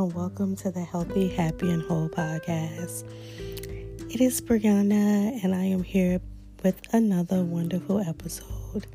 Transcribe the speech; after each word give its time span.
and 0.00 0.14
welcome 0.14 0.56
to 0.56 0.70
the 0.70 0.80
Healthy, 0.80 1.28
Happy, 1.28 1.68
and 1.68 1.82
Whole 1.82 2.08
podcast. 2.08 3.04
It 4.10 4.18
is 4.18 4.40
Brianna, 4.40 5.44
and 5.44 5.54
I 5.54 5.64
am 5.64 5.82
here 5.82 6.22
with 6.64 6.80
another 6.94 7.44
wonderful 7.44 8.00
episode. 8.00 8.86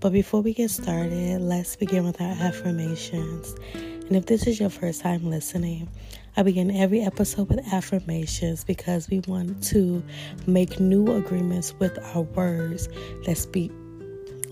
But 0.00 0.12
before 0.12 0.40
we 0.40 0.54
get 0.54 0.70
started, 0.70 1.40
let's 1.40 1.76
begin 1.76 2.04
with 2.04 2.20
our 2.20 2.32
affirmations. 2.32 3.54
And 3.74 4.16
if 4.16 4.26
this 4.26 4.48
is 4.48 4.58
your 4.58 4.70
first 4.70 5.02
time 5.02 5.30
listening, 5.30 5.88
I 6.36 6.42
begin 6.42 6.72
every 6.72 7.02
episode 7.02 7.48
with 7.48 7.72
affirmations 7.72 8.64
because 8.64 9.08
we 9.08 9.20
want 9.20 9.62
to 9.64 10.02
make 10.48 10.80
new 10.80 11.12
agreements 11.12 11.74
with 11.78 11.96
our 12.16 12.22
words 12.22 12.88
that 13.24 13.38
speak 13.38 13.70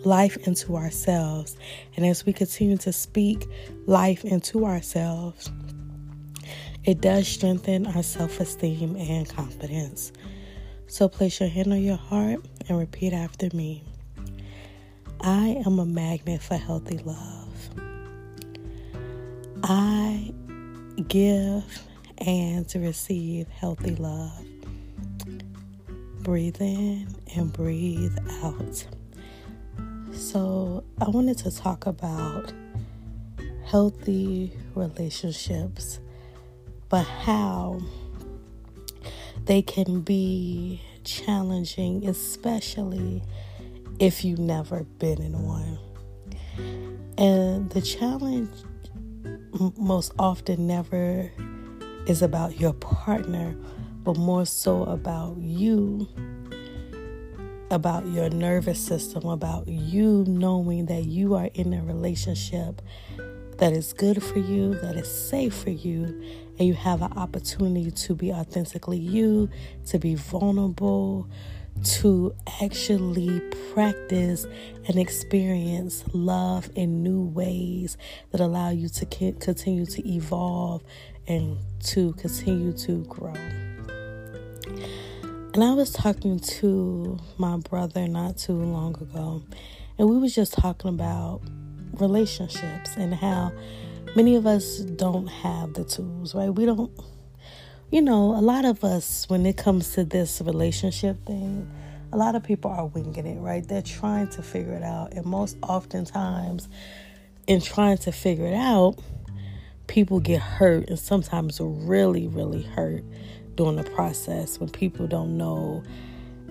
life 0.06 0.36
into 0.46 0.76
ourselves. 0.76 1.56
And 1.96 2.06
as 2.06 2.24
we 2.24 2.32
continue 2.32 2.78
to 2.78 2.92
speak 2.92 3.46
life 3.86 4.24
into 4.24 4.64
ourselves, 4.64 5.50
it 6.84 7.00
does 7.00 7.26
strengthen 7.26 7.86
our 7.88 8.02
self 8.02 8.40
esteem 8.40 8.96
and 8.96 9.28
confidence. 9.28 10.12
So 10.86 11.08
place 11.08 11.40
your 11.40 11.48
hand 11.48 11.72
on 11.72 11.82
your 11.82 11.96
heart 11.96 12.38
and 12.68 12.78
repeat 12.78 13.12
after 13.12 13.48
me 13.52 13.82
I 15.20 15.62
am 15.66 15.80
a 15.80 15.86
magnet 15.86 16.40
for 16.40 16.56
healthy 16.56 16.98
love. 16.98 17.70
I 19.64 20.32
give 21.08 21.82
and 22.18 22.68
to 22.68 22.78
receive 22.78 23.48
healthy 23.48 23.96
love. 23.96 24.44
Breathe 26.22 26.60
in 26.60 27.08
and 27.34 27.52
breathe 27.52 28.16
out. 28.42 28.86
So, 30.16 30.82
I 30.98 31.10
wanted 31.10 31.36
to 31.38 31.54
talk 31.54 31.84
about 31.84 32.50
healthy 33.66 34.50
relationships, 34.74 36.00
but 36.88 37.04
how 37.04 37.82
they 39.44 39.60
can 39.60 40.00
be 40.00 40.80
challenging, 41.04 42.08
especially 42.08 43.22
if 43.98 44.24
you've 44.24 44.38
never 44.38 44.84
been 44.84 45.20
in 45.20 45.42
one. 45.42 45.78
And 47.18 47.68
the 47.68 47.82
challenge 47.82 48.50
most 49.78 50.12
often 50.18 50.66
never 50.66 51.30
is 52.06 52.22
about 52.22 52.58
your 52.58 52.72
partner, 52.72 53.54
but 54.02 54.16
more 54.16 54.46
so 54.46 54.84
about 54.84 55.36
you 55.36 56.08
about 57.70 58.06
your 58.06 58.30
nervous 58.30 58.78
system, 58.78 59.26
about 59.26 59.66
you 59.66 60.24
knowing 60.28 60.86
that 60.86 61.04
you 61.04 61.34
are 61.34 61.50
in 61.54 61.72
a 61.72 61.82
relationship 61.82 62.80
that 63.58 63.72
is 63.72 63.92
good 63.92 64.22
for 64.22 64.38
you, 64.38 64.74
that 64.74 64.96
is 64.96 65.10
safe 65.10 65.54
for 65.54 65.70
you, 65.70 66.04
and 66.58 66.68
you 66.68 66.74
have 66.74 67.02
an 67.02 67.12
opportunity 67.14 67.90
to 67.90 68.14
be 68.14 68.32
authentically 68.32 68.98
you, 68.98 69.48
to 69.86 69.98
be 69.98 70.14
vulnerable, 70.14 71.28
to 71.84 72.34
actually 72.62 73.40
practice 73.72 74.46
and 74.88 74.98
experience 74.98 76.04
love 76.12 76.70
in 76.74 77.02
new 77.02 77.22
ways 77.22 77.96
that 78.30 78.40
allow 78.40 78.70
you 78.70 78.88
to 78.88 79.04
continue 79.06 79.86
to 79.86 80.08
evolve 80.08 80.82
and 81.26 81.58
to 81.80 82.12
continue 82.14 82.72
to 82.72 83.04
grow. 83.04 83.34
And 85.56 85.64
I 85.64 85.72
was 85.72 85.90
talking 85.90 86.38
to 86.38 87.18
my 87.38 87.56
brother 87.56 88.06
not 88.06 88.36
too 88.36 88.52
long 88.52 88.94
ago, 89.00 89.42
and 89.98 90.06
we 90.06 90.18
was 90.18 90.34
just 90.34 90.52
talking 90.52 90.90
about 90.90 91.40
relationships 91.94 92.94
and 92.98 93.14
how 93.14 93.52
many 94.14 94.36
of 94.36 94.46
us 94.46 94.80
don't 94.80 95.28
have 95.28 95.72
the 95.72 95.84
tools, 95.84 96.34
right? 96.34 96.50
We 96.50 96.66
don't 96.66 96.92
you 97.90 98.02
know, 98.02 98.36
a 98.36 98.42
lot 98.42 98.66
of 98.66 98.84
us 98.84 99.30
when 99.30 99.46
it 99.46 99.56
comes 99.56 99.94
to 99.94 100.04
this 100.04 100.42
relationship 100.42 101.24
thing, 101.24 101.66
a 102.12 102.18
lot 102.18 102.34
of 102.34 102.42
people 102.42 102.70
are 102.70 102.88
winging 102.88 103.26
it, 103.26 103.40
right? 103.40 103.66
They're 103.66 103.80
trying 103.80 104.28
to 104.32 104.42
figure 104.42 104.74
it 104.74 104.82
out, 104.82 105.14
and 105.14 105.24
most 105.24 105.56
oftentimes 105.62 106.68
in 107.46 107.62
trying 107.62 107.96
to 107.96 108.12
figure 108.12 108.44
it 108.44 108.56
out, 108.56 108.98
people 109.86 110.20
get 110.20 110.42
hurt 110.42 110.90
and 110.90 110.98
sometimes 110.98 111.58
really 111.62 112.26
really 112.28 112.60
hurt 112.62 113.04
during 113.56 113.76
the 113.76 113.84
process 113.90 114.60
when 114.60 114.68
people 114.68 115.06
don't 115.06 115.36
know, 115.36 115.82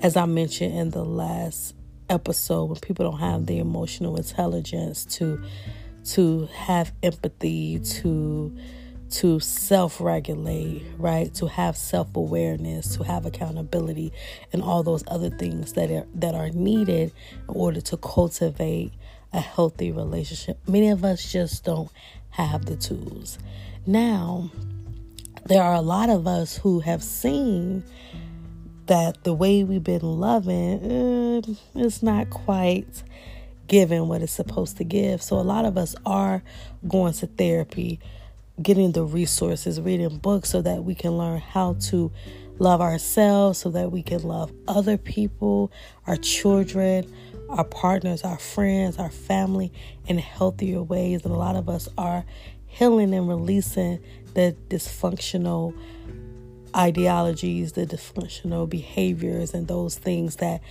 as 0.02 0.18
I 0.18 0.26
mentioned 0.26 0.76
in 0.76 0.90
the 0.90 1.06
last 1.06 1.76
episode, 2.10 2.66
when 2.66 2.80
people 2.80 3.10
don't 3.10 3.20
have 3.20 3.46
the 3.46 3.60
emotional 3.60 4.18
intelligence 4.18 5.06
to 5.18 5.42
to 6.06 6.46
have 6.54 6.92
empathy, 7.02 7.80
to 7.80 8.56
to 9.10 9.40
self-regulate, 9.40 10.84
right? 10.98 11.34
To 11.36 11.48
have 11.48 11.78
self-awareness, 11.78 12.98
to 12.98 13.04
have 13.04 13.26
accountability 13.26 14.12
and 14.52 14.62
all 14.62 14.84
those 14.84 15.04
other 15.08 15.30
things 15.30 15.74
that 15.74 15.90
are 15.92 16.06
that 16.16 16.36
are 16.36 16.50
needed 16.50 17.14
in 17.48 17.56
order 17.56 17.82
to 17.82 17.98
cultivate 17.98 18.92
a 19.32 19.40
healthy 19.40 19.92
relationship. 19.92 20.58
Many 20.68 20.90
of 20.90 21.04
us 21.04 21.32
just 21.32 21.64
don't 21.64 21.90
have 22.32 22.66
the 22.66 22.76
tools. 22.76 23.38
Now, 23.86 24.50
there 25.46 25.62
are 25.62 25.76
a 25.76 25.82
lot 25.82 26.10
of 26.10 26.26
us 26.26 26.58
who 26.58 26.80
have 26.80 27.04
seen 27.04 27.84
that 28.88 29.24
the 29.24 29.34
way 29.34 29.64
we've 29.64 29.84
been 29.84 30.02
loving 30.02 30.92
uh, 31.76 31.80
is 31.80 32.02
not 32.02 32.30
quite 32.32 33.04
giving 33.68 34.08
what 34.08 34.22
it's 34.22 34.32
supposed 34.32 34.78
to 34.78 34.84
give. 34.84 35.22
So 35.22 35.40
a 35.40 35.42
lot 35.42 35.66
of 35.66 35.78
us 35.78 35.96
are 36.06 36.44
going 36.88 37.14
to 37.14 37.28
therapy, 37.28 38.00
getting 38.62 38.92
the 38.92 39.04
resources, 39.04 39.80
reading 39.80 40.18
books 40.18 40.50
so 40.50 40.62
that 40.64 40.84
we 40.84 40.96
can 40.96 41.12
learn 41.18 41.40
how 41.40 41.74
to 41.90 42.12
love 42.58 42.82
ourselves, 42.82 43.60
so 43.60 43.70
that 43.70 43.92
we 43.92 44.02
can 44.02 44.24
love 44.24 44.52
other 44.68 44.98
people, 44.98 45.72
our 46.08 46.16
children, 46.16 47.12
our 47.50 47.66
partners, 47.66 48.24
our 48.24 48.40
friends, 48.40 48.98
our 48.98 49.12
family 49.12 49.72
in 50.08 50.18
healthier 50.18 50.82
ways. 50.82 51.24
And 51.24 51.34
a 51.34 51.38
lot 51.38 51.56
of 51.56 51.70
us 51.70 51.88
are 51.98 52.26
healing 52.66 53.14
and 53.14 53.28
releasing 53.28 54.00
the 54.36 54.56
dysfunctional 54.70 55.76
ideologies, 56.76 57.72
the 57.72 57.86
dysfunctional 57.86 58.70
behaviors, 58.70 59.54
and 59.54 59.68
those 59.68 59.98
things 59.98 60.36
that 60.38 60.62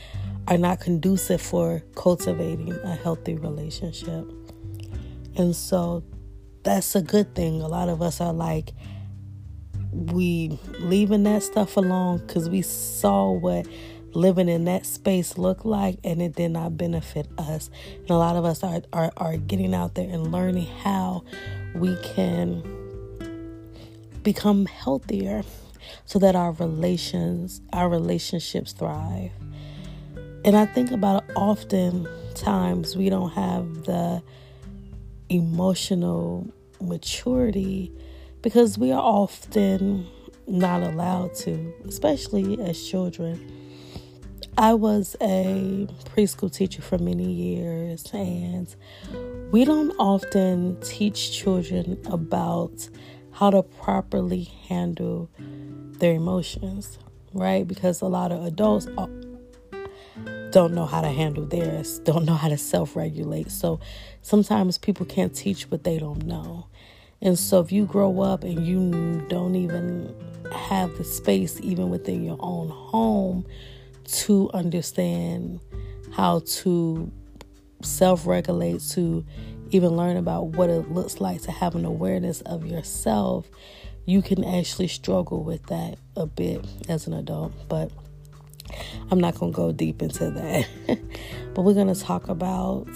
are 0.47 0.59
not 0.59 0.81
conducive 0.81 1.41
for 1.41 1.83
cultivating 1.97 2.73
a 2.73 2.95
healthy 2.95 3.35
relationship. 3.35 4.31
And 5.37 5.57
so 5.57 6.05
that's 6.63 6.95
a 6.95 7.03
good 7.03 7.35
thing. 7.35 7.61
A 7.63 7.69
lot 7.69 7.89
of 7.89 8.03
us 8.03 8.21
are 8.21 8.33
like, 8.33 8.73
we 9.93 10.59
leaving 10.81 11.23
that 11.23 11.43
stuff 11.43 11.77
alone 11.77 12.19
because 12.19 12.49
we 12.49 12.63
saw 12.63 13.31
what 13.31 13.67
living 14.13 14.49
in 14.49 14.65
that 14.65 14.87
space 14.87 15.39
looked 15.39 15.65
like 15.65 15.99
and 16.05 16.21
it 16.21 16.35
did 16.35 16.51
not 16.51 16.77
benefit 16.77 17.27
us. 17.39 17.71
And 18.01 18.11
a 18.11 18.17
lot 18.17 18.37
of 18.37 18.45
us 18.45 18.63
are, 18.63 18.83
are, 18.93 19.13
are 19.17 19.37
getting 19.37 19.75
out 19.75 19.95
there 19.95 20.09
and 20.09 20.31
learning 20.31 20.67
how 20.67 21.25
we 21.75 21.97
can 22.03 22.84
become 24.25 24.67
healthier 24.67 25.45
so 26.07 26.19
that 26.19 26.35
our 26.35 26.53
relations 26.53 27.61
our 27.73 27.89
relationships 27.89 28.73
thrive. 28.73 29.31
And 30.45 30.57
i 30.57 30.67
think 30.67 30.91
about 30.91 31.25
it 31.25 31.31
often 31.37 32.09
times 32.35 32.97
we 32.97 33.09
don't 33.09 33.31
have 33.31 33.85
the 33.85 34.23
emotional 35.29 36.47
maturity 36.81 37.93
because 38.43 38.77
we 38.77 38.93
are 38.93 39.01
often 39.01 40.07
not 40.47 40.83
allowed 40.83 41.35
to 41.35 41.73
especially 41.87 42.61
as 42.61 42.83
children. 42.87 43.51
I 44.57 44.75
was 44.75 45.17
a 45.21 45.89
preschool 46.05 46.53
teacher 46.53 46.81
for 46.81 46.99
many 46.99 47.31
years 47.31 48.05
and 48.13 48.75
we 49.51 49.65
don't 49.65 49.91
often 49.99 50.81
teach 50.81 51.33
children 51.33 52.01
about 52.07 52.89
how 53.35 53.51
to 53.51 53.63
properly 53.63 54.45
handle 54.69 55.29
their 55.99 56.15
emotions, 56.15 56.99
right? 57.33 57.67
Because 57.67 58.01
a 58.01 58.07
lot 58.07 58.33
of 58.33 58.45
adults 58.45 58.87
don't 60.51 60.73
know 60.73 60.87
how 60.87 61.01
to 61.01 61.09
handle 61.09 61.45
theirs, 61.45 61.99
don't 62.05 62.25
know 62.25 62.35
how 62.35 62.49
to 62.49 62.57
self 62.57 62.95
regulate. 62.95 63.51
So 63.51 63.81
sometimes 64.23 64.79
people 64.79 65.05
can't 65.05 65.35
teach 65.35 65.65
what 65.71 65.85
they 65.85 65.99
don't 65.99 66.25
know. 66.25 66.69
And 67.21 67.39
so 67.39 67.61
if 67.61 67.73
you 67.73 67.87
grow 67.87 68.21
up 68.21 68.45
and 68.45 68.65
you 68.67 69.25
don't 69.29 69.57
even 69.57 70.15
have 70.53 70.97
the 70.97 71.05
space, 71.05 71.59
even 71.61 71.91
within 71.91 72.25
your 72.25 72.37
own 72.39 72.69
home, 72.69 73.47
to 74.07 74.51
understand 74.55 75.59
how 76.13 76.43
to 76.47 77.11
self 77.83 78.27
regulate, 78.27 78.81
to 78.91 79.25
even 79.75 79.97
learn 79.97 80.17
about 80.17 80.47
what 80.47 80.71
it 80.71 80.93
looks 80.93 81.21
like 81.21 81.43
to 81.43 81.51
have 81.51 81.75
an 81.75 81.85
awareness 81.85 82.41
of 82.43 82.65
yourself, 82.65 83.51
you 84.07 84.23
can 84.23 84.45
actually 84.45 84.87
struggle 84.87 85.43
with 85.43 85.67
that 85.67 85.99
a 86.17 86.27
bit 86.27 86.65
as 86.89 87.09
an 87.09 87.13
adult. 87.13 87.53
But 87.69 87.91
I'm 89.11 89.19
not 89.19 89.35
going 89.35 89.53
to 89.53 89.57
go 89.57 89.73
deep 89.73 90.01
into 90.01 90.31
that. 90.31 90.69
but 91.55 91.63
we're 91.63 91.75
going 91.75 91.93
to 91.93 92.01
talk 92.01 92.29
about 92.29 92.89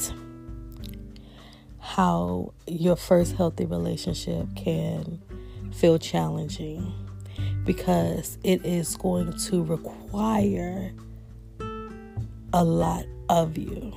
how 1.80 2.52
your 2.68 2.94
first 2.94 3.34
healthy 3.34 3.64
relationship 3.64 4.46
can 4.54 5.20
feel 5.72 5.98
challenging 5.98 6.92
because 7.64 8.38
it 8.44 8.64
is 8.64 8.96
going 8.96 9.36
to 9.36 9.64
require 9.64 10.92
a 12.52 12.62
lot 12.62 13.04
of 13.28 13.58
you. 13.58 13.92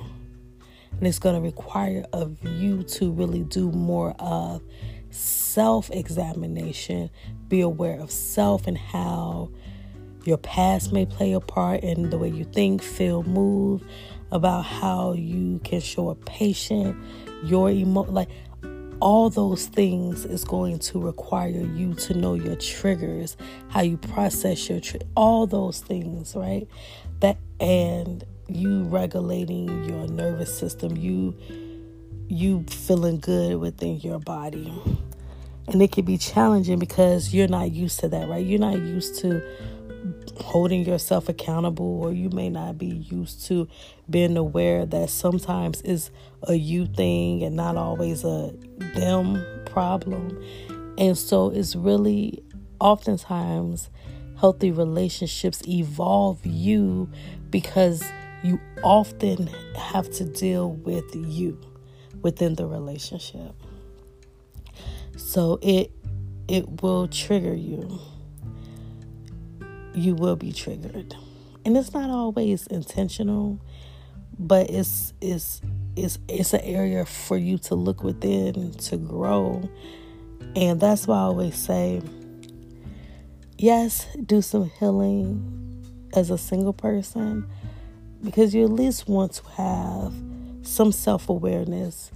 And 0.98 1.06
it's 1.06 1.18
going 1.18 1.34
to 1.34 1.40
require 1.40 2.04
of 2.12 2.36
you 2.44 2.82
to 2.84 3.10
really 3.10 3.42
do 3.44 3.70
more 3.72 4.14
of 4.18 4.62
self 5.10 5.90
examination, 5.90 7.10
be 7.48 7.60
aware 7.60 8.00
of 8.00 8.10
self 8.10 8.66
and 8.66 8.78
how 8.78 9.50
your 10.24 10.38
past 10.38 10.92
may 10.92 11.04
play 11.04 11.32
a 11.32 11.40
part 11.40 11.80
in 11.82 12.10
the 12.10 12.18
way 12.18 12.28
you 12.28 12.44
think, 12.44 12.82
feel, 12.82 13.22
move, 13.24 13.82
about 14.30 14.64
how 14.64 15.12
you 15.12 15.60
can 15.64 15.80
show 15.80 16.08
a 16.10 16.14
patient, 16.14 16.96
your 17.44 17.70
emo 17.70 18.02
like 18.04 18.28
all 19.00 19.28
those 19.28 19.66
things 19.66 20.24
is 20.24 20.44
going 20.44 20.78
to 20.78 21.00
require 21.00 21.48
you 21.50 21.92
to 21.92 22.14
know 22.14 22.34
your 22.34 22.54
triggers, 22.54 23.36
how 23.68 23.82
you 23.82 23.96
process 23.96 24.68
your 24.68 24.78
tri- 24.78 25.00
all 25.16 25.44
those 25.44 25.80
things, 25.80 26.36
right? 26.36 26.68
That 27.18 27.36
and 27.58 28.24
you 28.54 28.84
regulating 28.84 29.84
your 29.84 30.06
nervous 30.08 30.56
system, 30.56 30.96
you 30.96 31.36
you 32.28 32.64
feeling 32.68 33.20
good 33.20 33.56
within 33.56 34.00
your 34.00 34.18
body. 34.18 34.72
And 35.68 35.82
it 35.82 35.92
can 35.92 36.04
be 36.04 36.18
challenging 36.18 36.78
because 36.78 37.34
you're 37.34 37.48
not 37.48 37.70
used 37.70 38.00
to 38.00 38.08
that, 38.08 38.28
right? 38.28 38.44
You're 38.44 38.58
not 38.58 38.78
used 38.78 39.20
to 39.20 39.42
holding 40.40 40.84
yourself 40.84 41.28
accountable 41.28 42.02
or 42.02 42.12
you 42.12 42.28
may 42.30 42.48
not 42.48 42.78
be 42.78 42.86
used 42.86 43.46
to 43.46 43.68
being 44.10 44.36
aware 44.36 44.84
that 44.86 45.10
sometimes 45.10 45.80
it's 45.82 46.10
a 46.44 46.54
you 46.54 46.86
thing 46.86 47.42
and 47.42 47.54
not 47.54 47.76
always 47.76 48.24
a 48.24 48.52
them 48.94 49.44
problem. 49.66 50.42
And 50.98 51.16
so 51.16 51.50
it's 51.50 51.76
really 51.76 52.42
oftentimes 52.80 53.90
healthy 54.38 54.72
relationships 54.72 55.62
evolve 55.68 56.44
you 56.44 57.08
because 57.50 58.02
you 58.42 58.60
often 58.82 59.48
have 59.76 60.10
to 60.10 60.24
deal 60.24 60.72
with 60.72 61.14
you 61.14 61.58
within 62.22 62.54
the 62.54 62.66
relationship. 62.66 63.54
So 65.16 65.58
it 65.62 65.92
it 66.48 66.82
will 66.82 67.08
trigger 67.08 67.54
you. 67.54 68.00
You 69.94 70.14
will 70.14 70.36
be 70.36 70.52
triggered. 70.52 71.14
And 71.64 71.76
it's 71.76 71.92
not 71.92 72.10
always 72.10 72.66
intentional, 72.66 73.60
but 74.38 74.68
it's 74.70 75.12
it's 75.20 75.60
it's 75.94 76.18
it's 76.28 76.52
an 76.52 76.60
area 76.60 77.04
for 77.04 77.36
you 77.36 77.58
to 77.58 77.74
look 77.74 78.02
within 78.02 78.72
to 78.72 78.96
grow. 78.96 79.68
And 80.56 80.80
that's 80.80 81.06
why 81.06 81.16
I 81.16 81.20
always 81.20 81.54
say 81.54 82.02
yes, 83.56 84.06
do 84.26 84.42
some 84.42 84.70
healing 84.80 85.48
as 86.14 86.30
a 86.30 86.38
single 86.38 86.72
person 86.72 87.46
because 88.24 88.54
you 88.54 88.64
at 88.64 88.70
least 88.70 89.08
want 89.08 89.32
to 89.32 89.44
have 89.50 90.14
some 90.62 90.92
self 90.92 91.28
awareness, 91.28 92.10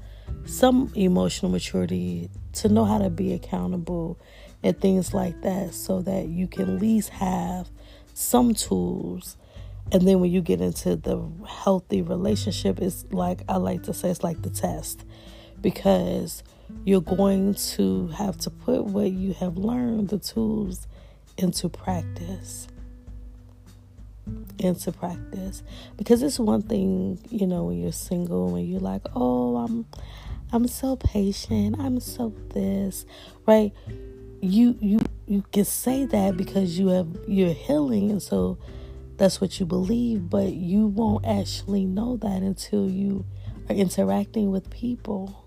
some 0.44 0.92
emotional 0.94 1.50
maturity 1.50 2.30
to 2.54 2.68
know 2.68 2.84
how 2.84 2.98
to 2.98 3.10
be 3.10 3.32
accountable 3.32 4.18
and 4.62 4.80
things 4.80 5.12
like 5.12 5.40
that 5.42 5.74
so 5.74 6.00
that 6.02 6.28
you 6.28 6.46
can 6.46 6.76
at 6.76 6.80
least 6.80 7.10
have 7.10 7.68
some 8.14 8.54
tools. 8.54 9.36
And 9.92 10.06
then 10.06 10.20
when 10.20 10.32
you 10.32 10.40
get 10.40 10.60
into 10.60 10.96
the 10.96 11.22
healthy 11.46 12.02
relationship, 12.02 12.80
it's 12.80 13.04
like 13.10 13.42
I 13.48 13.56
like 13.56 13.84
to 13.84 13.94
say, 13.94 14.10
it's 14.10 14.24
like 14.24 14.42
the 14.42 14.50
test 14.50 15.04
because 15.60 16.42
you're 16.84 17.00
going 17.00 17.54
to 17.54 18.08
have 18.08 18.36
to 18.38 18.50
put 18.50 18.84
what 18.84 19.10
you 19.12 19.34
have 19.34 19.56
learned, 19.56 20.08
the 20.08 20.18
tools, 20.18 20.86
into 21.36 21.68
practice 21.68 22.66
into 24.58 24.92
practice. 24.92 25.62
Because 25.96 26.22
it's 26.22 26.38
one 26.38 26.62
thing 26.62 27.18
you 27.30 27.46
know 27.46 27.64
when 27.64 27.80
you're 27.80 27.92
single 27.92 28.50
when 28.50 28.66
you're 28.66 28.80
like 28.80 29.02
oh 29.14 29.56
i'm 29.56 29.86
i'm 30.52 30.66
so 30.68 30.96
patient. 30.96 31.76
I'm 31.78 32.00
so 32.00 32.34
this 32.54 33.06
right? 33.46 33.72
You 34.40 34.76
you 34.80 35.00
you 35.26 35.44
can 35.52 35.64
say 35.64 36.04
that 36.06 36.36
because 36.36 36.78
you 36.78 36.88
have 36.88 37.08
you're 37.26 37.54
healing 37.54 38.10
and 38.10 38.22
so 38.22 38.58
that's 39.16 39.40
what 39.40 39.58
you 39.58 39.66
believe 39.66 40.28
but 40.28 40.52
you 40.52 40.86
won't 40.86 41.24
actually 41.24 41.84
know 41.84 42.16
that 42.18 42.42
until 42.42 42.88
you 42.88 43.24
are 43.68 43.74
interacting 43.74 44.50
with 44.50 44.70
people. 44.70 45.44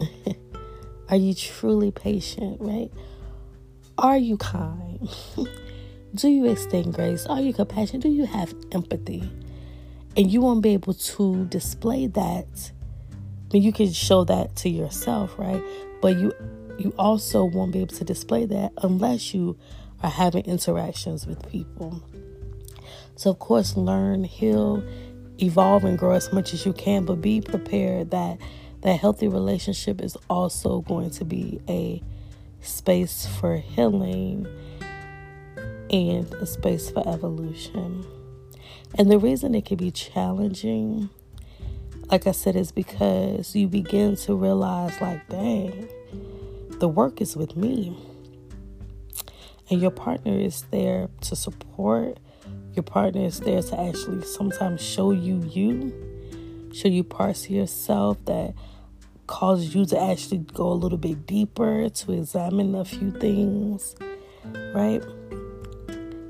Are 1.08 1.16
you 1.16 1.34
truly 1.34 1.90
patient 1.90 2.58
right? 2.60 2.90
Are 3.98 4.16
you 4.16 4.36
kind 4.36 5.08
Do 6.14 6.28
you 6.28 6.44
extend 6.44 6.92
grace? 6.92 7.24
Are 7.24 7.40
you 7.40 7.54
compassionate? 7.54 8.02
Do 8.02 8.10
you 8.10 8.26
have 8.26 8.54
empathy? 8.70 9.30
And 10.14 10.30
you 10.30 10.42
won't 10.42 10.60
be 10.60 10.74
able 10.74 10.92
to 10.92 11.46
display 11.46 12.06
that. 12.08 12.70
I 13.14 13.54
mean, 13.54 13.62
you 13.62 13.72
can 13.72 13.90
show 13.90 14.22
that 14.24 14.54
to 14.56 14.68
yourself, 14.68 15.38
right? 15.38 15.62
But 16.02 16.18
you 16.18 16.34
you 16.78 16.94
also 16.98 17.44
won't 17.44 17.72
be 17.72 17.80
able 17.80 17.96
to 17.96 18.04
display 18.04 18.44
that 18.44 18.72
unless 18.82 19.32
you 19.32 19.56
are 20.02 20.10
having 20.10 20.44
interactions 20.44 21.26
with 21.26 21.48
people. 21.48 22.02
So, 23.16 23.30
of 23.30 23.38
course, 23.38 23.76
learn, 23.76 24.24
heal, 24.24 24.82
evolve, 25.40 25.84
and 25.84 25.98
grow 25.98 26.12
as 26.12 26.30
much 26.30 26.52
as 26.52 26.66
you 26.66 26.74
can, 26.74 27.06
but 27.06 27.22
be 27.22 27.40
prepared 27.40 28.10
that 28.10 28.38
that 28.82 29.00
healthy 29.00 29.28
relationship 29.28 30.02
is 30.02 30.18
also 30.28 30.80
going 30.82 31.10
to 31.12 31.24
be 31.24 31.60
a 31.68 32.02
space 32.60 33.26
for 33.26 33.56
healing 33.56 34.46
and 35.92 36.32
a 36.34 36.46
space 36.46 36.90
for 36.90 37.06
evolution. 37.06 38.04
And 38.98 39.10
the 39.10 39.18
reason 39.18 39.54
it 39.54 39.66
can 39.66 39.76
be 39.76 39.90
challenging, 39.90 41.10
like 42.10 42.26
I 42.26 42.32
said, 42.32 42.56
is 42.56 42.72
because 42.72 43.54
you 43.54 43.68
begin 43.68 44.16
to 44.16 44.34
realize, 44.34 45.00
like, 45.00 45.28
dang, 45.28 45.88
the 46.78 46.88
work 46.88 47.20
is 47.20 47.36
with 47.36 47.56
me. 47.56 47.96
And 49.70 49.80
your 49.80 49.90
partner 49.90 50.38
is 50.38 50.62
there 50.70 51.08
to 51.22 51.36
support. 51.36 52.18
Your 52.74 52.82
partner 52.82 53.24
is 53.24 53.40
there 53.40 53.62
to 53.62 53.80
actually 53.80 54.22
sometimes 54.24 54.82
show 54.82 55.12
you 55.12 55.40
you, 55.48 56.70
show 56.74 56.88
you 56.88 57.04
parts 57.04 57.44
of 57.44 57.50
yourself 57.50 58.22
that 58.26 58.54
cause 59.26 59.74
you 59.74 59.86
to 59.86 59.98
actually 59.98 60.38
go 60.38 60.68
a 60.68 60.74
little 60.74 60.98
bit 60.98 61.26
deeper, 61.26 61.88
to 61.88 62.12
examine 62.12 62.74
a 62.74 62.84
few 62.84 63.10
things, 63.10 63.94
right? 64.74 65.02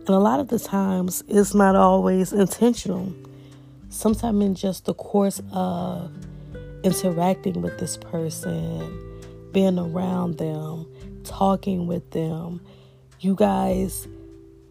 And 0.05 0.17
a 0.17 0.19
lot 0.19 0.41
of 0.41 0.49
the 0.49 0.59
times, 0.59 1.23
it's 1.29 1.55
not 1.55 1.77
always 1.77 2.33
intentional. 2.33 3.15
Sometimes, 3.89 4.45
in 4.45 4.55
just 4.57 4.85
the 4.85 4.95
course 4.95 5.41
of 5.53 6.13
interacting 6.83 7.63
with 7.63 7.79
this 7.79 7.97
person, 7.99 8.99
being 9.53 9.79
around 9.79 10.39
them, 10.39 10.87
talking 11.23 11.87
with 11.87 12.11
them, 12.11 12.61
you 13.21 13.37
guys 13.37 14.09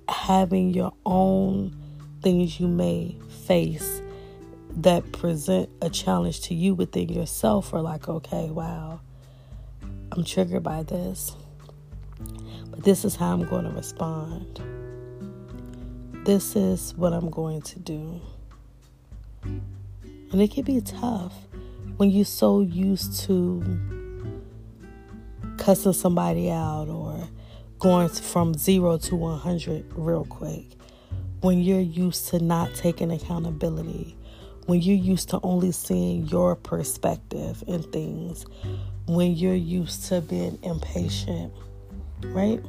having 0.10 0.74
your 0.74 0.92
own 1.06 1.74
things 2.22 2.60
you 2.60 2.68
may 2.68 3.16
face 3.46 4.02
that 4.72 5.10
present 5.14 5.70
a 5.82 5.90
challenge 5.90 6.42
to 6.42 6.54
you 6.54 6.74
within 6.74 7.08
yourself, 7.08 7.74
or 7.74 7.80
like, 7.80 8.10
okay, 8.10 8.50
wow, 8.50 9.00
I'm 10.12 10.26
triggered 10.26 10.64
by 10.64 10.84
this, 10.84 11.34
but 12.70 12.84
this 12.84 13.06
is 13.06 13.16
how 13.16 13.32
I'm 13.32 13.46
going 13.46 13.64
to 13.64 13.72
respond 13.72 14.62
this 16.24 16.56
is 16.56 16.94
what 16.96 17.13
I'm 17.13 17.30
going 17.30 17.62
to 17.63 17.80
do. 17.80 18.22
And 19.44 20.42
it 20.42 20.51
can 20.51 20.63
be 20.63 20.80
tough 20.82 21.34
when 21.98 22.12
you're 22.12 22.25
so 22.25 22.62
used 22.62 23.22
to 23.22 23.63
cussing 25.58 25.94
somebody 25.94 26.50
out 26.51 26.90
or 26.90 27.28
going 27.80 28.10
from 28.10 28.54
zero 28.54 28.98
to 28.98 29.16
100 29.16 29.86
real 29.96 30.25
quick. 30.25 30.66
When 31.42 31.60
you're 31.60 31.80
used 31.80 32.28
to 32.30 32.40
not 32.40 32.75
taking 32.75 33.12
accountability, 33.12 34.16
when 34.68 34.80
you're 34.80 34.96
used 34.96 35.30
to 35.30 35.40
only 35.42 35.72
seeing 35.72 36.28
your 36.28 36.56
perspective 36.56 37.63
in 37.66 37.82
things, 37.82 38.46
when 39.08 39.34
you're 39.36 39.56
used 39.56 40.06
to 40.10 40.22
being 40.22 40.60
impatient, 40.62 41.51
right? 42.25 42.63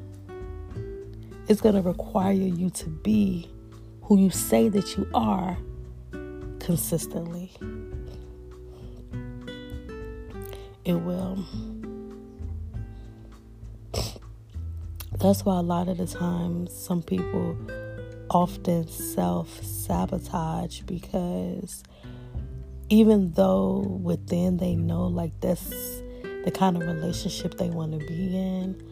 It's 1.49 1.61
going 1.61 1.75
to 1.75 1.83
require 1.83 2.33
you 2.33 2.71
to 2.71 2.89
be 2.89 3.51
who 4.03 4.19
you 4.19 4.31
say 4.31 4.69
that 4.69 4.97
you 4.97 5.09
are 5.15 5.57
consistently. 6.61 7.53
It 10.85 10.95
will. 10.95 11.45
That's 15.19 15.45
why 15.45 15.59
a 15.59 15.63
lot 15.63 15.89
of 15.89 15.99
the 15.99 16.07
times 16.07 16.73
some 16.75 17.03
people 17.03 17.57
often 18.31 18.89
self 18.89 19.63
sabotage 19.63 20.81
because 20.83 21.83
even 22.89 23.31
though 23.33 24.01
within 24.03 24.57
they 24.57 24.75
know 24.75 25.07
like 25.07 25.33
that's 25.41 25.69
the 26.45 26.51
kind 26.53 26.77
of 26.77 26.83
relationship 26.83 27.57
they 27.57 27.71
want 27.71 27.93
to 27.93 27.99
be 28.07 28.37
in, 28.37 28.83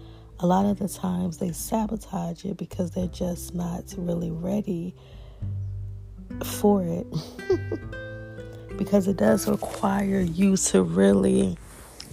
a 0.42 0.46
lot 0.46 0.64
of 0.64 0.78
the 0.78 0.88
times 0.88 1.36
they 1.36 1.52
sabotage 1.52 2.46
it 2.46 2.56
because 2.56 2.92
they're 2.92 3.06
just 3.08 3.54
not 3.54 3.84
really 3.98 4.30
ready 4.30 4.94
for 6.44 6.82
it. 6.82 7.06
because 8.78 9.06
it 9.06 9.18
does 9.18 9.46
require 9.46 10.20
you 10.20 10.56
to 10.56 10.82
really 10.82 11.58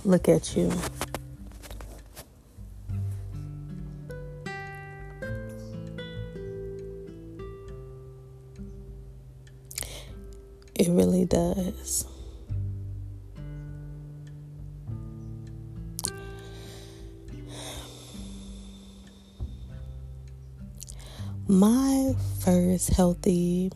look 0.04 0.28
at 0.28 0.58
you. 0.58 0.70
It 10.76 10.90
really 10.90 11.24
does. 11.24 12.06
My 21.50 22.14
first 22.42 22.90
healthy 22.90 23.72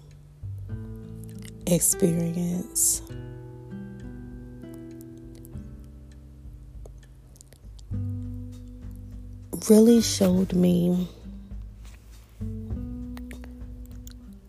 experience 1.66 3.02
really 9.70 10.02
showed 10.02 10.52
me 10.52 11.08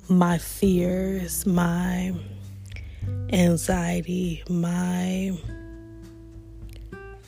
my 0.08 0.38
fears, 0.38 1.46
my 1.46 2.12
anxiety, 3.32 4.42
my 4.50 5.38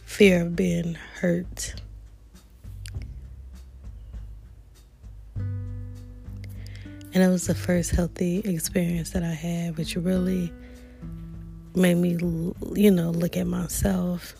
fear 0.05 0.43
of 0.43 0.57
being 0.57 0.95
hurt. 1.21 1.84
And 7.14 7.23
it 7.23 7.28
was 7.28 7.47
the 7.47 7.54
first 7.54 7.92
healthy 7.92 8.40
experience 8.40 9.11
that 9.11 9.23
I 9.23 9.33
had, 9.33 9.76
which 9.78 9.94
really 9.94 10.52
made 11.76 11.94
me, 11.94 12.16
you 12.75 12.90
know, 12.90 13.11
look 13.11 13.37
at 13.37 13.47
myself. 13.47 14.35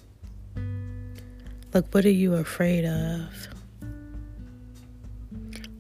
Look, 1.73 1.95
what 1.95 2.05
are 2.05 2.11
you 2.11 2.35
afraid 2.35 2.85
of? 2.85 3.49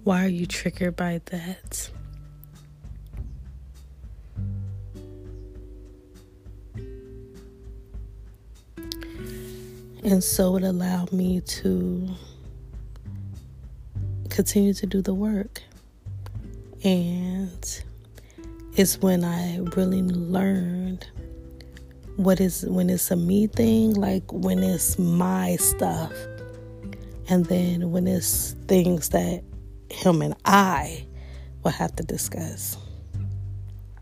Why 0.04 0.24
are 0.24 0.28
you 0.28 0.46
triggered 0.46 0.94
by 0.94 1.20
that? 1.26 1.90
And 10.04 10.22
so 10.22 10.56
it 10.56 10.62
allowed 10.62 11.12
me 11.12 11.40
to 11.40 12.08
continue 14.28 14.74
to 14.74 14.86
do 14.86 15.02
the 15.02 15.14
work. 15.14 15.62
And 16.84 17.82
it's 18.76 19.00
when 19.00 19.24
I 19.24 19.58
really 19.74 20.02
learned 20.02 21.08
what 22.16 22.40
is 22.40 22.66
when 22.68 22.90
it's 22.90 23.10
a 23.10 23.16
me 23.16 23.46
thing, 23.46 23.94
like 23.94 24.30
when 24.30 24.62
it's 24.62 24.98
my 24.98 25.56
stuff, 25.56 26.12
and 27.28 27.46
then 27.46 27.90
when 27.90 28.06
it's 28.06 28.52
things 28.68 29.08
that 29.08 29.42
him 29.90 30.20
and 30.20 30.34
I 30.44 31.06
will 31.62 31.70
have 31.70 31.96
to 31.96 32.02
discuss. 32.02 32.76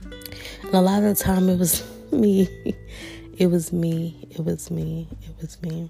And 0.03 0.75
a 0.75 0.81
lot 0.81 1.05
of 1.05 1.17
the 1.17 1.23
time 1.23 1.49
it 1.49 1.59
was 1.59 1.85
me. 2.13 2.49
It 3.39 3.47
was 3.47 3.73
me. 3.73 4.29
It 4.31 4.45
was 4.45 4.71
me. 4.73 5.09
It 5.23 5.41
was 5.41 5.63
me. 5.63 5.89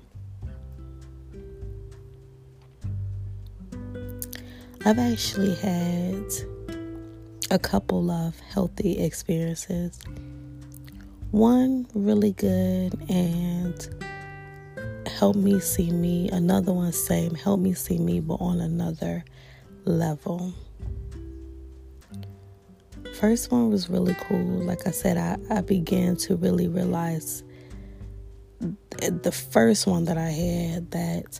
I've 4.84 4.98
actually 4.98 5.54
had 5.54 6.24
a 7.52 7.58
couple 7.58 8.10
of 8.10 8.40
healthy 8.40 8.98
experiences. 8.98 9.98
One 11.32 11.86
really 11.92 12.32
good 12.32 12.98
and 13.10 14.06
helped 15.06 15.38
me 15.38 15.60
see 15.60 15.90
me. 15.90 16.30
Another 16.30 16.72
one, 16.72 16.92
same, 16.92 17.34
helped 17.34 17.62
me 17.62 17.74
see 17.74 17.98
me, 17.98 18.20
but 18.20 18.36
on 18.36 18.58
another 18.62 19.22
level. 19.84 20.54
First 23.20 23.52
one 23.52 23.70
was 23.70 23.90
really 23.90 24.16
cool. 24.20 24.38
Like 24.38 24.86
I 24.86 24.90
said, 24.90 25.18
I, 25.18 25.36
I 25.54 25.60
began 25.60 26.16
to 26.16 26.36
really 26.36 26.68
realize 26.68 27.42
the 28.98 29.32
first 29.32 29.86
one 29.86 30.06
that 30.06 30.16
I 30.16 30.30
had 30.30 30.90
that, 30.92 31.38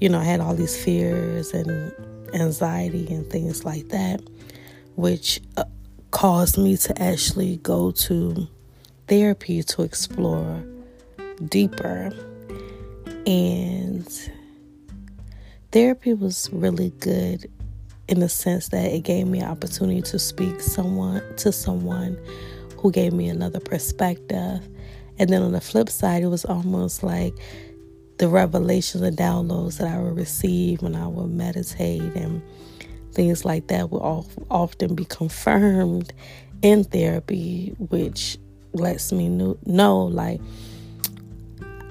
you 0.00 0.08
know, 0.08 0.20
I 0.20 0.24
had 0.24 0.38
all 0.38 0.54
these 0.54 0.80
fears 0.80 1.52
and 1.52 1.92
anxiety 2.34 3.12
and 3.12 3.28
things 3.28 3.64
like 3.64 3.88
that 3.88 4.20
which 4.96 5.40
uh, 5.56 5.64
caused 6.10 6.58
me 6.58 6.76
to 6.76 7.02
actually 7.02 7.56
go 7.58 7.90
to 7.92 8.48
therapy 9.06 9.62
to 9.62 9.82
explore 9.82 10.62
deeper. 11.48 12.12
And 13.26 14.08
therapy 15.72 16.14
was 16.14 16.48
really 16.52 16.90
good 17.00 17.50
in 18.08 18.20
the 18.20 18.28
sense 18.28 18.68
that 18.70 18.92
it 18.92 19.04
gave 19.04 19.26
me 19.26 19.40
an 19.40 19.48
opportunity 19.48 20.02
to 20.02 20.18
speak 20.18 20.60
someone 20.60 21.22
to 21.36 21.52
someone 21.52 22.18
who 22.76 22.90
gave 22.90 23.12
me 23.12 23.28
another 23.28 23.60
perspective. 23.60 24.66
And 25.18 25.30
then 25.30 25.42
on 25.42 25.52
the 25.52 25.60
flip 25.60 25.88
side, 25.88 26.22
it 26.22 26.28
was 26.28 26.44
almost 26.44 27.02
like 27.02 27.34
the 28.18 28.28
revelations 28.28 29.02
and 29.02 29.16
downloads 29.16 29.78
that 29.78 29.88
I 29.88 29.98
would 29.98 30.16
receive 30.16 30.82
when 30.82 30.94
I 30.94 31.06
would 31.06 31.30
meditate 31.30 32.14
and 32.14 32.42
things 33.12 33.44
like 33.44 33.68
that 33.68 33.90
will 33.90 34.26
often 34.50 34.94
be 34.94 35.04
confirmed 35.04 36.12
in 36.62 36.84
therapy, 36.84 37.74
which 37.78 38.38
lets 38.72 39.12
me 39.12 39.28
know 39.28 40.02
like 40.02 40.40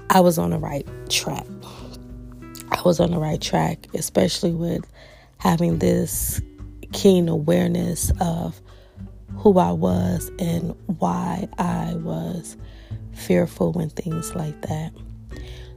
I 0.10 0.22
was 0.22 0.38
on 0.38 0.52
the 0.52 0.58
right 0.58 0.88
track. 1.10 1.46
I 2.72 2.82
was 2.84 3.00
on 3.00 3.12
the 3.12 3.20
right 3.20 3.42
track, 3.42 3.88
especially 3.94 4.52
with 4.52 4.86
having 5.38 5.80
this 5.80 6.42
keen 6.94 7.28
awareness 7.28 8.12
of 8.20 8.60
who 9.38 9.58
I 9.60 9.72
was 9.72 10.32
and 10.40 10.76
why 11.00 11.48
I 11.58 11.96
was 11.96 12.58
fearful 13.14 13.72
when 13.74 13.90
things 13.90 14.36
like 14.36 14.62
that. 14.64 14.92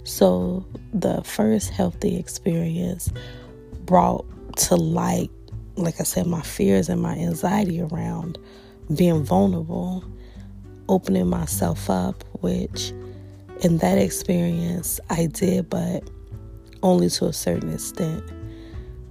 So, 0.04 0.66
the 0.92 1.22
first 1.22 1.70
healthy 1.70 2.16
experience 2.18 3.12
brought 3.84 4.24
to 4.56 4.76
like, 4.76 5.30
like 5.76 6.00
I 6.00 6.04
said, 6.04 6.26
my 6.26 6.42
fears 6.42 6.88
and 6.88 7.00
my 7.00 7.14
anxiety 7.14 7.80
around 7.80 8.38
being 8.96 9.24
vulnerable, 9.24 10.04
opening 10.88 11.28
myself 11.28 11.88
up, 11.88 12.24
which 12.40 12.92
in 13.62 13.78
that 13.78 13.98
experience 13.98 15.00
I 15.08 15.26
did, 15.26 15.70
but 15.70 16.08
only 16.82 17.08
to 17.10 17.26
a 17.26 17.32
certain 17.32 17.72
extent 17.72 18.24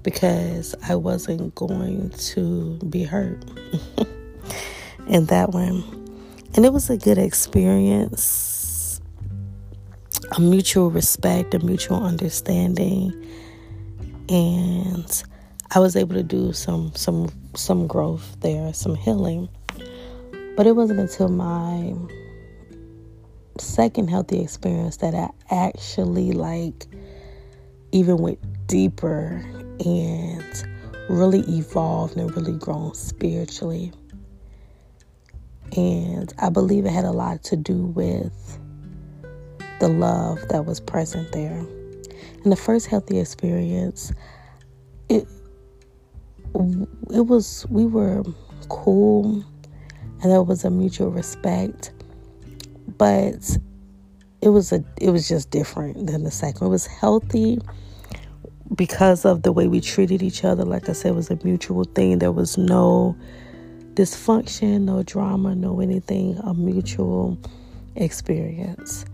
because 0.03 0.75
I 0.88 0.95
wasn't 0.95 1.53
going 1.55 2.10
to 2.10 2.77
be 2.89 3.03
hurt 3.03 3.43
in 5.07 5.25
that 5.27 5.51
one. 5.51 5.83
And 6.53 6.65
it 6.65 6.74
was 6.74 6.89
a 6.89 6.98
good 6.98 7.17
experience, 7.17 9.00
a 10.36 10.41
mutual 10.41 10.91
respect, 10.91 11.53
a 11.53 11.60
mutual 11.60 12.03
understanding. 12.03 13.13
And 14.27 15.24
I 15.73 15.79
was 15.79 15.95
able 15.95 16.15
to 16.15 16.23
do 16.23 16.51
some 16.51 16.91
some 16.95 17.29
some 17.55 17.87
growth 17.87 18.35
there, 18.41 18.73
some 18.73 18.93
healing. 18.93 19.47
But 20.57 20.67
it 20.67 20.75
wasn't 20.75 20.99
until 20.99 21.29
my 21.29 21.95
second 23.57 24.09
healthy 24.09 24.41
experience 24.41 24.97
that 24.97 25.15
I 25.15 25.29
actually 25.49 26.33
like 26.33 26.87
even 27.93 28.17
went 28.17 28.39
deeper 28.67 29.41
and 29.85 30.63
really 31.09 31.39
evolved 31.47 32.17
and 32.17 32.35
really 32.35 32.57
grown 32.57 32.93
spiritually. 32.93 33.93
And 35.77 36.33
I 36.37 36.49
believe 36.49 36.85
it 36.85 36.91
had 36.91 37.05
a 37.05 37.11
lot 37.11 37.43
to 37.43 37.55
do 37.55 37.77
with 37.77 38.59
the 39.79 39.87
love 39.87 40.45
that 40.49 40.65
was 40.65 40.81
present 40.81 41.31
there. 41.31 41.65
In 42.43 42.49
the 42.49 42.57
first 42.57 42.87
healthy 42.87 43.19
experience, 43.19 44.11
it 45.07 45.27
it 46.53 47.27
was 47.27 47.65
we 47.70 47.86
were 47.86 48.24
cool 48.70 49.43
and 50.22 50.31
there 50.31 50.43
was 50.43 50.63
a 50.65 50.70
mutual 50.70 51.10
respect 51.10 51.91
but 52.98 53.58
it 54.41 54.50
was 54.50 54.72
a 54.72 54.84
it 55.00 55.12
was 55.12 55.27
just 55.27 55.51
different 55.51 56.08
than 56.08 56.24
the 56.24 56.31
second. 56.31 56.67
It 56.67 56.70
was 56.70 56.88
healthy 56.88 57.60
because 58.75 59.25
of 59.25 59.43
the 59.43 59.51
way 59.51 59.67
we 59.67 59.81
treated 59.81 60.24
each 60.24 60.43
other. 60.43 60.65
Like 60.65 60.89
i 60.89 60.93
said 60.93 61.12
it 61.12 61.15
was 61.15 61.29
a 61.29 61.38
mutual 61.43 61.84
thing. 61.84 62.20
There 62.20 62.31
was 62.31 62.58
no 62.58 63.15
dysfunction 63.93 64.81
no 64.81 65.03
drama 65.03 65.53
no 65.53 65.79
anything. 65.79 66.38
A 66.43 66.53
mutual 66.53 67.38
experience. 67.96 69.05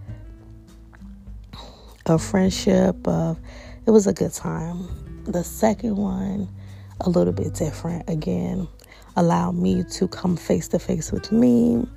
A 2.06 2.18
friendship 2.18 3.06
of 3.06 3.38
it 3.86 3.92
was 3.92 4.08
a 4.08 4.14
good 4.14 4.34
time. 4.34 4.88
The 5.26 5.44
second 5.44 5.98
one, 5.98 6.48
a 7.02 7.10
little 7.10 7.34
bit 7.34 7.54
different. 7.54 8.10
Again, 8.10 8.68
allow 9.16 9.52
me 9.52 9.84
to 9.92 10.08
come 10.08 10.38
face 10.38 10.68
to 10.70 10.80
face 10.80 11.12
with 11.12 11.32
me 11.32 11.88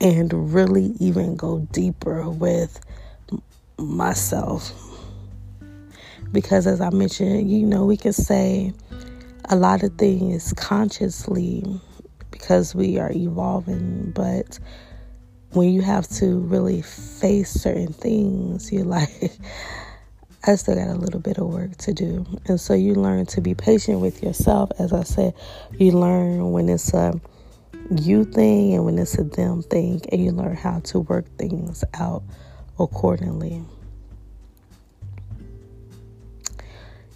and 0.00 0.54
really 0.54 0.94
even 0.98 1.36
go 1.36 1.60
deeper 1.72 2.28
with 2.28 2.80
myself. 3.78 4.72
Because 6.32 6.66
as 6.66 6.80
I 6.80 6.90
mentioned, 6.90 7.50
you 7.50 7.66
know, 7.66 7.84
we 7.84 7.96
can 7.96 8.12
say 8.12 8.72
a 9.48 9.56
lot 9.56 9.82
of 9.82 9.98
things 9.98 10.52
consciously 10.54 11.64
because 12.30 12.74
we 12.74 12.98
are 12.98 13.10
evolving, 13.12 14.12
but 14.14 14.58
when 15.52 15.70
you 15.70 15.82
have 15.82 16.08
to 16.08 16.38
really 16.38 16.82
face 16.82 17.50
certain 17.50 17.92
things, 17.92 18.72
you're 18.72 18.84
like, 18.84 19.32
I 20.42 20.54
still 20.54 20.74
got 20.74 20.88
a 20.88 20.94
little 20.94 21.20
bit 21.20 21.36
of 21.36 21.48
work 21.48 21.76
to 21.78 21.92
do. 21.92 22.24
And 22.46 22.58
so 22.58 22.72
you 22.72 22.94
learn 22.94 23.26
to 23.26 23.42
be 23.42 23.54
patient 23.54 24.00
with 24.00 24.22
yourself. 24.22 24.70
As 24.78 24.92
I 24.92 25.02
said, 25.02 25.34
you 25.78 25.92
learn 25.92 26.52
when 26.52 26.70
it's 26.70 26.94
a 26.94 27.20
you 27.90 28.24
thing 28.24 28.74
and 28.74 28.84
when 28.84 28.98
it's 28.98 29.18
a 29.18 29.24
them 29.24 29.62
thing, 29.62 30.00
and 30.10 30.24
you 30.24 30.30
learn 30.32 30.56
how 30.56 30.80
to 30.80 31.00
work 31.00 31.26
things 31.36 31.84
out 31.94 32.22
accordingly. 32.78 33.62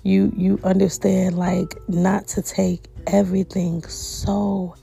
You 0.02 0.32
you 0.36 0.60
understand 0.62 1.38
like 1.38 1.76
not 1.88 2.26
to 2.28 2.42
take 2.42 2.84
everything 3.06 3.82
so 3.84 4.74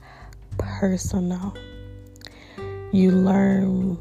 personal. 0.58 1.54
You 2.90 3.12
learn 3.12 3.98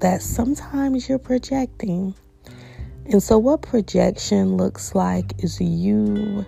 that 0.00 0.20
sometimes 0.20 1.08
you're 1.08 1.18
projecting 1.18 2.14
and 3.08 3.22
so, 3.22 3.38
what 3.38 3.62
projection 3.62 4.56
looks 4.56 4.94
like 4.94 5.32
is 5.42 5.60
you 5.60 6.44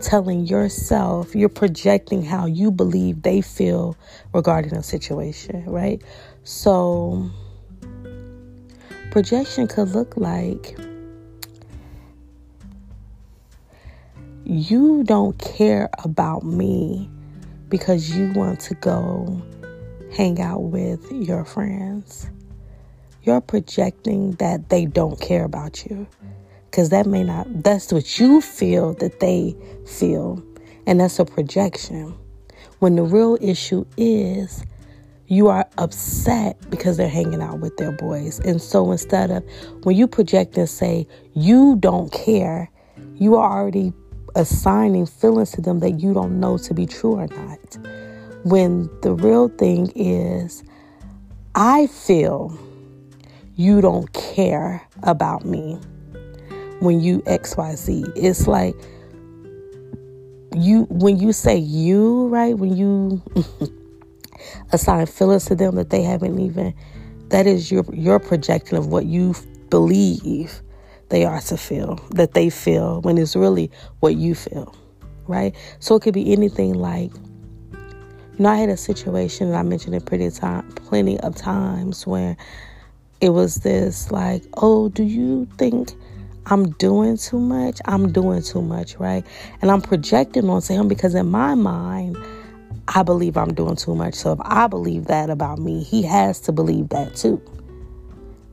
telling 0.00 0.46
yourself, 0.46 1.34
you're 1.34 1.48
projecting 1.48 2.22
how 2.22 2.46
you 2.46 2.70
believe 2.70 3.22
they 3.22 3.40
feel 3.40 3.96
regarding 4.34 4.74
a 4.74 4.82
situation, 4.82 5.64
right? 5.66 6.02
So, 6.42 7.30
projection 9.12 9.68
could 9.68 9.90
look 9.90 10.16
like 10.16 10.76
you 14.44 15.04
don't 15.04 15.38
care 15.38 15.88
about 16.02 16.42
me 16.44 17.08
because 17.68 18.10
you 18.10 18.32
want 18.32 18.58
to 18.60 18.74
go 18.74 19.40
hang 20.16 20.40
out 20.40 20.64
with 20.64 21.10
your 21.12 21.44
friends 21.44 22.28
you're 23.22 23.40
projecting 23.40 24.32
that 24.32 24.68
they 24.68 24.86
don't 24.86 25.20
care 25.20 25.44
about 25.44 25.86
you. 25.86 26.06
Because 26.70 26.88
that 26.88 27.06
may 27.06 27.22
not, 27.22 27.46
that's 27.62 27.92
what 27.92 28.18
you 28.18 28.40
feel 28.40 28.94
that 28.94 29.20
they 29.20 29.54
feel. 29.86 30.42
And 30.86 31.00
that's 31.00 31.18
a 31.18 31.24
projection. 31.24 32.14
When 32.78 32.96
the 32.96 33.02
real 33.02 33.36
issue 33.40 33.84
is 33.96 34.64
you 35.26 35.48
are 35.48 35.66
upset 35.78 36.58
because 36.68 36.96
they're 36.96 37.08
hanging 37.08 37.40
out 37.40 37.60
with 37.60 37.76
their 37.78 37.92
boys. 37.92 38.38
And 38.40 38.60
so 38.60 38.90
instead 38.92 39.30
of 39.30 39.44
when 39.82 39.96
you 39.96 40.06
project 40.06 40.58
and 40.58 40.68
say 40.68 41.06
you 41.34 41.76
don't 41.76 42.12
care, 42.12 42.70
you 43.14 43.36
are 43.36 43.60
already 43.60 43.92
assigning 44.34 45.06
feelings 45.06 45.52
to 45.52 45.60
them 45.60 45.80
that 45.80 46.00
you 46.00 46.12
don't 46.12 46.40
know 46.40 46.58
to 46.58 46.74
be 46.74 46.86
true 46.86 47.14
or 47.14 47.28
not. 47.28 47.78
When 48.44 48.90
the 49.02 49.12
real 49.12 49.48
thing 49.48 49.92
is, 49.94 50.64
I 51.54 51.86
feel 51.86 52.48
you 53.62 53.80
don't 53.80 54.12
care 54.12 54.86
about 55.04 55.44
me 55.44 55.78
when 56.80 57.00
you 57.00 57.20
XYZ. 57.20 58.12
It's 58.16 58.48
like 58.48 58.74
you 60.54 60.82
when 60.90 61.18
you 61.18 61.32
say 61.32 61.56
you, 61.56 62.26
right? 62.26 62.58
When 62.58 62.76
you 62.76 63.22
assign 64.72 65.06
feelings 65.06 65.44
to 65.46 65.54
them 65.54 65.76
that 65.76 65.90
they 65.90 66.02
haven't 66.02 66.40
even 66.40 66.74
that 67.28 67.46
is 67.46 67.70
your 67.70 67.84
your 67.94 68.18
projection 68.18 68.76
of 68.76 68.88
what 68.88 69.06
you 69.06 69.34
believe 69.70 70.60
they 71.08 71.24
are 71.24 71.40
to 71.42 71.56
feel, 71.56 71.96
that 72.10 72.34
they 72.34 72.50
feel 72.50 73.00
when 73.02 73.16
it's 73.16 73.36
really 73.36 73.70
what 74.00 74.16
you 74.16 74.34
feel. 74.34 74.74
Right? 75.28 75.54
So 75.78 75.94
it 75.94 76.02
could 76.02 76.14
be 76.14 76.32
anything 76.32 76.74
like 76.74 77.12
you 77.72 78.38
know, 78.38 78.48
I 78.48 78.56
had 78.56 78.70
a 78.70 78.76
situation 78.76 79.46
and 79.46 79.56
I 79.56 79.62
mentioned 79.62 79.94
it 79.94 80.04
pretty 80.04 80.30
time 80.30 80.68
plenty 80.72 81.20
of 81.20 81.36
times 81.36 82.06
where 82.08 82.36
it 83.22 83.30
was 83.30 83.54
this 83.56 84.10
like, 84.10 84.42
oh, 84.54 84.88
do 84.88 85.04
you 85.04 85.46
think 85.56 85.92
I'm 86.46 86.70
doing 86.72 87.16
too 87.16 87.38
much? 87.38 87.80
I'm 87.84 88.12
doing 88.12 88.42
too 88.42 88.60
much, 88.60 88.96
right? 88.96 89.24
And 89.62 89.70
I'm 89.70 89.80
projecting 89.80 90.50
onto 90.50 90.74
him 90.74 90.88
because 90.88 91.14
in 91.14 91.30
my 91.30 91.54
mind, 91.54 92.18
I 92.88 93.04
believe 93.04 93.36
I'm 93.36 93.54
doing 93.54 93.76
too 93.76 93.94
much. 93.94 94.14
So 94.14 94.32
if 94.32 94.40
I 94.42 94.66
believe 94.66 95.04
that 95.04 95.30
about 95.30 95.60
me, 95.60 95.84
he 95.84 96.02
has 96.02 96.40
to 96.40 96.52
believe 96.52 96.88
that 96.88 97.14
too. 97.14 97.40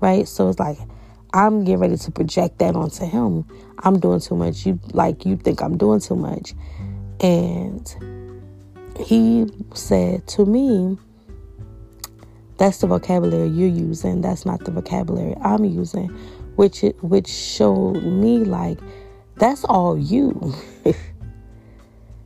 Right? 0.01 0.27
So 0.27 0.49
it's 0.49 0.59
like 0.59 0.77
I'm 1.33 1.63
getting 1.63 1.79
ready 1.79 1.97
to 1.97 2.11
project 2.11 2.59
that 2.59 2.75
onto 2.75 3.05
him. 3.05 3.45
I'm 3.79 3.99
doing 3.99 4.19
too 4.19 4.35
much. 4.35 4.67
You 4.67 4.79
like 4.93 5.25
you 5.25 5.35
think 5.35 5.63
I'm 5.63 5.77
doing 5.77 5.99
too 5.99 6.15
much. 6.15 6.53
And 7.21 7.87
he 8.99 9.47
said 9.73 10.27
to 10.27 10.45
me, 10.45 10.99
that's 12.59 12.79
the 12.79 12.87
vocabulary 12.87 13.47
you're 13.47 13.69
using. 13.69 14.19
That's 14.19 14.45
not 14.45 14.65
the 14.65 14.71
vocabulary 14.71 15.33
I'm 15.41 15.63
using, 15.63 16.09
which 16.57 16.83
it, 16.83 17.01
which 17.01 17.29
showed 17.29 18.03
me 18.03 18.39
like 18.39 18.77
that's 19.37 19.63
all 19.63 19.97
you. 19.97 20.53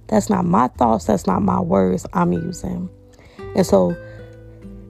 that's 0.08 0.32
not 0.32 0.46
my 0.46 0.70
thoughts. 0.70 1.06
That's 1.06 1.28
not 1.28 1.44
my 1.44 1.60
words 1.60 2.08
I'm 2.14 2.34
using. 2.34 2.90
And 3.56 3.64
so, 3.64 3.96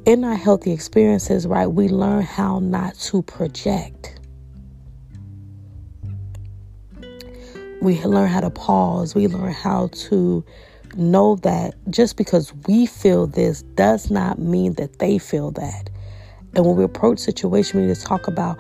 in 0.06 0.24
our 0.24 0.36
healthy 0.36 0.72
experiences, 0.72 1.46
right, 1.46 1.68
we 1.68 1.90
learn 1.90 2.22
how 2.22 2.60
not 2.60 2.96
to 2.96 3.22
project. 3.24 4.22
We 7.82 8.02
learn 8.06 8.30
how 8.30 8.40
to 8.40 8.50
pause. 8.50 9.14
We 9.14 9.28
learn 9.28 9.52
how 9.52 9.88
to 9.88 10.46
know 10.96 11.36
that 11.38 11.76
just 11.90 12.18
because 12.18 12.54
we 12.68 12.86
feel 12.86 13.28
this 13.28 13.62
does 13.76 14.10
not 14.10 14.40
mean 14.40 14.74
that 14.74 15.00
they 15.00 15.18
feel 15.18 15.52
that. 15.52 15.90
And 16.56 16.66
when 16.66 16.76
we 16.76 16.84
approach 16.84 17.20
situation, 17.20 17.80
we 17.80 17.88
need 17.88 17.96
to 17.96 18.02
talk 18.02 18.28
about 18.28 18.60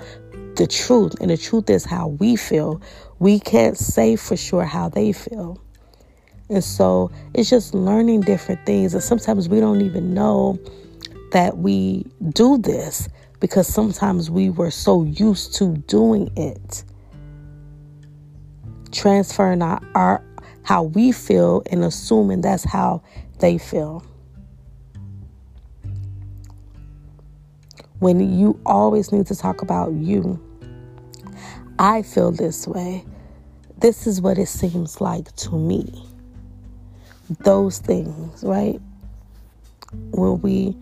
the 0.55 0.67
truth. 0.67 1.15
And 1.21 1.29
the 1.29 1.37
truth 1.37 1.69
is 1.69 1.85
how 1.85 2.07
we 2.07 2.35
feel. 2.35 2.81
We 3.19 3.39
can't 3.39 3.77
say 3.77 4.15
for 4.15 4.35
sure 4.35 4.65
how 4.65 4.89
they 4.89 5.13
feel. 5.13 5.61
And 6.49 6.63
so 6.63 7.11
it's 7.33 7.49
just 7.49 7.73
learning 7.73 8.21
different 8.21 8.65
things. 8.65 8.93
And 8.93 9.03
sometimes 9.03 9.49
we 9.49 9.59
don't 9.59 9.81
even 9.81 10.13
know 10.13 10.59
that 11.31 11.57
we 11.57 12.05
do 12.29 12.57
this 12.57 13.09
because 13.39 13.67
sometimes 13.67 14.29
we 14.29 14.49
were 14.49 14.71
so 14.71 15.03
used 15.03 15.55
to 15.55 15.75
doing 15.87 16.31
it. 16.37 16.83
Transferring 18.91 19.61
our, 19.61 19.81
our 19.95 20.23
how 20.63 20.83
we 20.83 21.11
feel 21.11 21.63
and 21.69 21.83
assuming 21.83 22.41
that's 22.41 22.63
how 22.63 23.01
they 23.39 23.57
feel. 23.57 24.05
When 27.99 28.37
you 28.37 28.59
always 28.65 29.11
need 29.11 29.27
to 29.27 29.35
talk 29.35 29.61
about 29.61 29.93
you, 29.93 30.39
I 31.79 32.01
feel 32.01 32.31
this 32.31 32.67
way. 32.67 33.05
This 33.77 34.07
is 34.07 34.21
what 34.21 34.37
it 34.37 34.47
seems 34.47 35.01
like 35.01 35.33
to 35.37 35.51
me. 35.57 36.05
Those 37.41 37.79
things, 37.79 38.43
right? 38.43 38.79
When 40.11 40.41
we, 40.41 40.75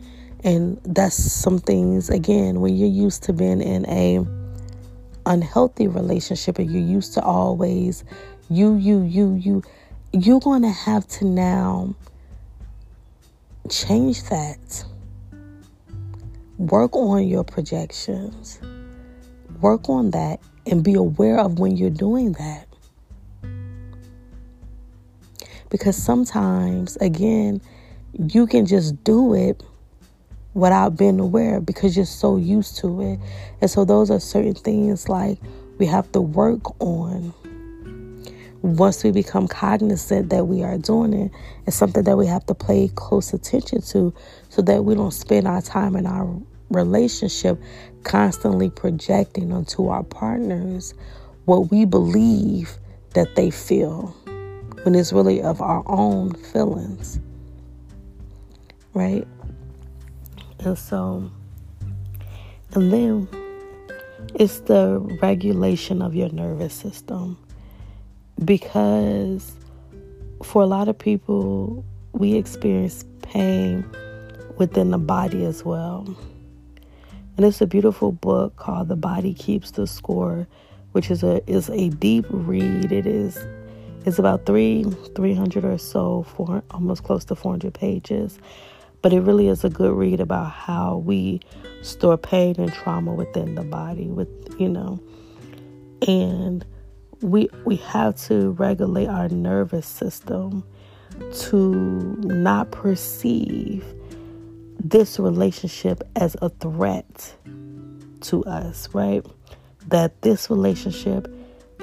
and 0.44 0.80
that's 0.84 1.16
some 1.16 1.60
things, 1.60 2.10
again, 2.10 2.62
when 2.62 2.76
you're 2.76 2.90
used 2.90 3.24
to 3.24 3.34
being 3.34 3.62
in 3.62 3.88
a 3.88 4.26
unhealthy 5.26 5.88
relationship 5.88 6.58
and 6.58 6.72
you're 6.72 6.82
used 6.82 7.14
to 7.14 7.22
always 7.22 8.04
you, 8.52 8.76
you, 8.76 9.04
you, 9.04 9.36
you, 9.36 9.64
you're 10.12 10.42
going 10.42 10.64
to 10.64 10.72
have 10.72 11.08
to 11.08 11.26
now 11.26 11.96
change 13.70 14.24
that. 14.24 14.84
Work 16.58 16.94
on 16.98 17.26
your 17.30 17.46
projections. 17.46 18.60
Work 19.62 19.88
on 19.88 20.12
that 20.12 20.42
and 20.66 20.84
be 20.84 20.96
aware 20.96 21.40
of 21.40 21.60
when 21.60 21.78
you're 21.78 21.90
doing 21.90 22.34
that. 22.34 22.68
Because 25.70 25.96
sometimes, 25.96 26.98
again, 26.98 27.62
you 28.20 28.48
can 28.48 28.66
just 28.66 29.02
do 29.06 29.34
it 29.34 29.64
without 30.54 30.98
being 30.98 31.22
aware 31.22 31.62
because 31.62 31.96
you're 31.96 32.06
so 32.06 32.36
used 32.36 32.78
to 32.80 33.02
it. 33.02 33.20
And 33.62 33.72
so, 33.72 33.86
those 33.86 34.12
are 34.12 34.20
certain 34.20 34.56
things 34.56 35.08
like 35.08 35.40
we 35.78 35.86
have 35.86 36.12
to 36.12 36.20
work 36.20 36.82
on 36.82 37.34
once 38.62 39.04
we 39.04 39.12
become 39.12 39.48
cognizant 39.48 40.30
that 40.30 40.46
we 40.46 40.64
are 40.64 40.78
doing 40.78 41.14
it, 41.14 41.32
it's 41.66 41.76
something 41.76 42.04
that 42.04 42.18
we 42.18 42.28
have 42.28 42.46
to 42.46 42.54
pay 42.54 42.90
close 42.96 43.34
attention 43.34 43.82
to 43.82 44.14
so 44.50 44.62
that 44.62 44.86
we 44.86 44.96
don't 44.96 45.12
spend 45.12 45.48
our 45.48 45.62
time 45.62 45.96
in 45.96 46.06
our 46.06 46.40
relationship 46.70 47.60
constantly 48.04 48.70
projecting 48.70 49.52
onto 49.52 49.88
our 49.88 50.04
partners 50.04 50.94
what 51.46 51.72
we 51.72 51.86
believe 51.86 52.78
that 53.14 53.36
they 53.36 53.50
feel 53.50 54.16
when 54.84 54.96
it's 54.96 55.12
really 55.12 55.42
of 55.42 55.62
our 55.62 55.84
own 55.88 56.34
feelings. 56.34 57.20
Right? 58.94 59.28
And 60.60 60.78
so, 60.78 61.32
and 62.74 62.94
then 62.94 63.28
it's 64.36 64.60
the 64.62 65.00
regulation 65.22 66.02
of 66.02 66.16
your 66.16 66.30
nervous 66.30 66.74
system. 66.74 67.38
Because 68.44 69.54
for 70.44 70.62
a 70.62 70.66
lot 70.66 70.88
of 70.88 70.98
people, 70.98 71.86
we 72.14 72.34
experience 72.34 73.06
pain 73.22 73.86
within 74.58 74.92
the 74.92 74.98
body 74.98 75.46
as 75.46 75.64
well. 75.64 76.06
And 77.38 77.46
it's 77.46 77.62
a 77.62 77.68
beautiful 77.68 78.12
book 78.12 78.56
called 78.56 78.88
The 78.88 78.96
Body 78.96 79.34
Keeps 79.34 79.72
the 79.72 79.88
Score, 79.88 80.48
which 80.92 81.10
is 81.10 81.24
a 81.24 81.42
is 81.50 81.70
a 81.70 81.90
deep 81.90 82.26
read. 82.30 82.92
It 82.92 83.06
is 83.06 83.38
it's 84.06 84.20
about 84.20 84.46
three 84.46 84.84
three 85.16 85.34
hundred 85.34 85.64
or 85.64 85.78
so, 85.78 86.24
four 86.24 86.64
almost 86.72 87.04
close 87.04 87.24
to 87.26 87.36
four 87.36 87.54
hundred 87.54 87.74
pages. 87.74 88.40
But 89.02 89.14
it 89.14 89.22
really 89.22 89.48
is 89.48 89.64
a 89.64 89.70
good 89.70 89.94
read 89.94 90.20
about 90.20 90.52
how 90.52 90.98
we 90.98 91.40
store 91.82 92.18
pain 92.18 92.56
and 92.60 92.72
trauma 92.72 93.14
within 93.14 93.56
the 93.56 93.64
body, 93.64 94.08
with 94.08 94.30
you 94.60 94.70
know, 94.70 95.00
and 96.08 96.66
we 97.22 97.50
we 97.66 97.76
have 97.78 98.16
to 98.28 98.52
regulate 98.52 99.08
our 99.08 99.30
nervous 99.30 99.86
system 99.86 100.64
to 101.34 101.76
not 102.24 102.72
perceive 102.72 103.86
this 104.80 105.20
relationship 105.20 106.04
as 106.16 106.36
a 106.42 106.50
threat 106.50 107.36
to 108.22 108.44
us, 108.46 108.90
right? 108.94 109.26
That 109.88 110.22
this 110.22 110.50
relationship 110.50 111.28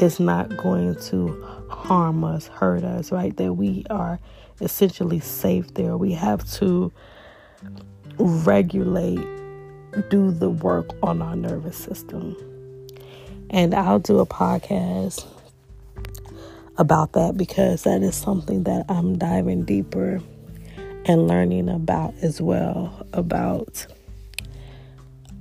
is 0.01 0.19
not 0.19 0.57
going 0.57 0.97
to 0.97 1.67
harm 1.69 2.25
us, 2.25 2.47
hurt 2.47 2.85
us, 2.85 3.13
right? 3.13 3.37
That 3.37 3.55
we 3.55 3.85
are 3.91 4.19
essentially 4.61 5.21
safe 5.21 5.75
there. 5.75 5.97
We 5.97 6.13
have 6.13 6.49
to 6.55 6.93
regulate, 8.19 9.21
do 10.11 10.31
the 10.31 10.51
work 10.51 10.91
on 11.03 11.23
our 11.23 11.37
nervous 11.37 11.77
system. 11.77 12.37
And 13.51 13.75
I'll 13.75 13.99
do 13.99 14.19
a 14.19 14.27
podcast 14.27 15.27
about 16.77 17.13
that 17.13 17.37
because 17.37 17.83
that 17.85 18.03
is 18.03 18.15
something 18.15 18.65
that 18.65 18.87
I'm 18.89 19.19
diving 19.19 19.65
deeper 19.65 20.21
and 21.07 21.27
learning 21.27 21.69
about 21.69 22.15
as 22.23 22.41
well 22.41 23.07
about 23.13 23.87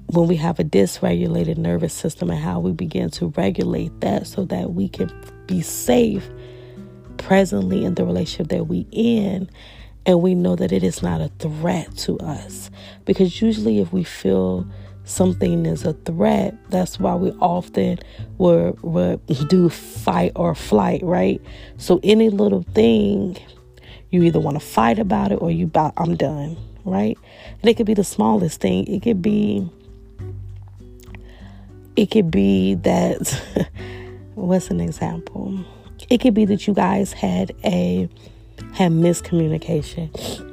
when 0.08 0.28
we 0.28 0.38
have 0.38 0.60
a 0.60 0.64
dysregulated 0.64 1.58
nervous 1.58 1.94
system 1.94 2.30
and 2.30 2.40
how 2.40 2.60
we 2.60 2.72
begin 2.72 3.10
to 3.12 3.28
regulate 3.36 4.00
that 4.00 4.26
so 4.26 4.46
that 4.46 4.74
we 4.74 4.88
can 4.88 5.12
be 5.48 5.62
safe 5.62 6.30
presently 7.18 7.84
in 7.84 7.96
the 7.96 8.06
relationship 8.06 8.48
that 8.48 8.68
we 8.68 8.88
in. 8.92 9.50
And 10.06 10.22
we 10.22 10.34
know 10.34 10.56
that 10.56 10.72
it 10.72 10.84
is 10.84 11.04
not 11.04 11.20
a 11.20 11.28
threat 11.40 11.96
to 11.98 12.18
us 12.20 12.72
because 13.04 13.42
usually 13.42 13.80
if 13.80 13.92
we 13.92 14.06
feel 14.06 14.66
something 15.08 15.66
is 15.66 15.86
a 15.86 15.94
threat 15.94 16.56
that's 16.70 17.00
why 17.00 17.16
we 17.16 17.32
often 17.40 17.98
would, 18.38 18.82
would 18.84 19.26
do 19.48 19.70
fight 19.70 20.32
or 20.36 20.54
flight 20.54 21.02
right 21.04 21.42
so 21.78 22.00
any 22.04 22.30
little 22.30 22.64
thing 22.74 23.38
you 24.10 24.24
either 24.24 24.40
want 24.40 24.60
to 24.60 24.66
fight 24.66 25.00
about 25.00 25.32
it 25.32 25.36
or 25.36 25.52
you 25.52 25.66
about 25.66 25.94
I'm 25.98 26.16
done, 26.16 26.58
right? 26.86 27.18
And 27.62 27.70
it 27.70 27.76
could 27.76 27.86
be 27.86 27.94
the 27.94 28.04
smallest 28.04 28.62
thing. 28.62 28.88
It 28.88 29.02
could 29.02 29.22
be 29.22 29.70
it 31.96 32.12
could 32.12 32.32
be 32.32 32.76
that 32.76 33.70
what's 34.36 34.70
an 34.70 34.80
example? 34.80 35.60
It 36.10 36.22
could 36.22 36.34
be 36.34 36.46
that 36.46 36.68
you 36.68 36.74
guys 36.74 37.12
had 37.12 37.52
a 37.64 38.08
had 38.74 38.92
miscommunication. 38.92 40.47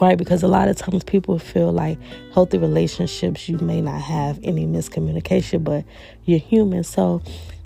Right? 0.00 0.18
Because 0.18 0.42
a 0.42 0.48
lot 0.48 0.68
of 0.68 0.76
times 0.76 1.04
people 1.04 1.38
feel 1.38 1.72
like 1.72 1.98
healthy 2.34 2.58
relationships 2.58 3.48
you 3.48 3.58
may 3.58 3.80
not 3.80 4.00
have 4.00 4.38
any 4.42 4.66
miscommunication, 4.66 5.64
but 5.64 5.84
you're 6.24 6.38
human. 6.38 6.84
So 6.84 7.22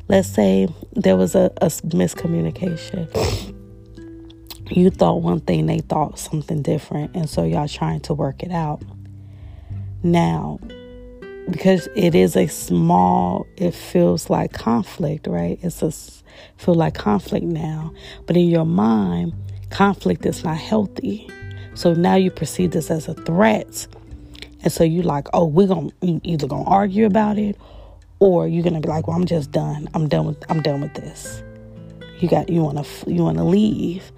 let's 0.09 0.29
say 0.29 0.69
there 0.93 1.16
was 1.16 1.35
a, 1.35 1.53
a 1.61 1.66
miscommunication 1.66 3.09
you 4.71 4.90
thought 4.90 5.23
one 5.23 5.40
thing, 5.40 5.66
they 5.66 5.81
thought 5.81 6.19
something 6.19 6.62
different, 6.62 7.14
and 7.14 7.29
so 7.29 7.45
y'all 7.45 7.69
trying 7.69 8.01
to 8.01 8.14
work 8.14 8.43
it 8.43 8.53
out. 8.53 8.83
Now, 10.03 10.59
because 11.51 11.88
it 11.97 12.14
is 12.14 12.37
a 12.37 12.47
small, 12.47 13.47
it 13.57 13.75
feels 13.75 14.31
like 14.31 14.53
conflict, 14.53 15.27
right? 15.27 15.59
It's 15.62 15.83
a 15.83 15.90
feel 16.57 16.75
like 16.75 16.95
conflict 16.95 17.45
now, 17.45 17.93
but 18.27 18.37
in 18.37 18.47
your 18.49 18.64
mind, 18.64 19.35
conflict 19.71 20.25
is 20.25 20.45
not 20.45 20.57
healthy. 20.57 21.29
So 21.81 21.95
now 21.95 22.16
you 22.16 22.31
perceive 22.31 22.73
this 22.73 22.90
as 22.90 23.09
a 23.09 23.14
threat, 23.14 23.87
and 24.62 24.71
so 24.71 24.85
you're 24.85 25.03
like, 25.03 25.29
oh, 25.33 25.47
we're 25.47 25.69
gonna 25.69 25.90
either 26.03 26.47
gonna 26.47 26.69
argue 26.69 27.07
about 27.07 27.38
it, 27.38 27.57
or 28.19 28.47
you're 28.47 28.62
gonna 28.62 28.81
be 28.81 28.88
like, 28.88 29.07
well, 29.07 29.16
I'm 29.16 29.25
just 29.25 29.51
done. 29.51 29.88
I'm 29.95 30.07
done 30.07 30.27
with 30.27 30.51
I'm 30.51 30.61
done 30.61 30.83
with 30.83 30.95
this. 30.95 31.43
You 32.19 32.29
got 32.29 32.51
you 32.51 32.62
wanna 32.62 32.85
you 33.07 33.23
wanna 33.23 33.45
leave 33.45 34.12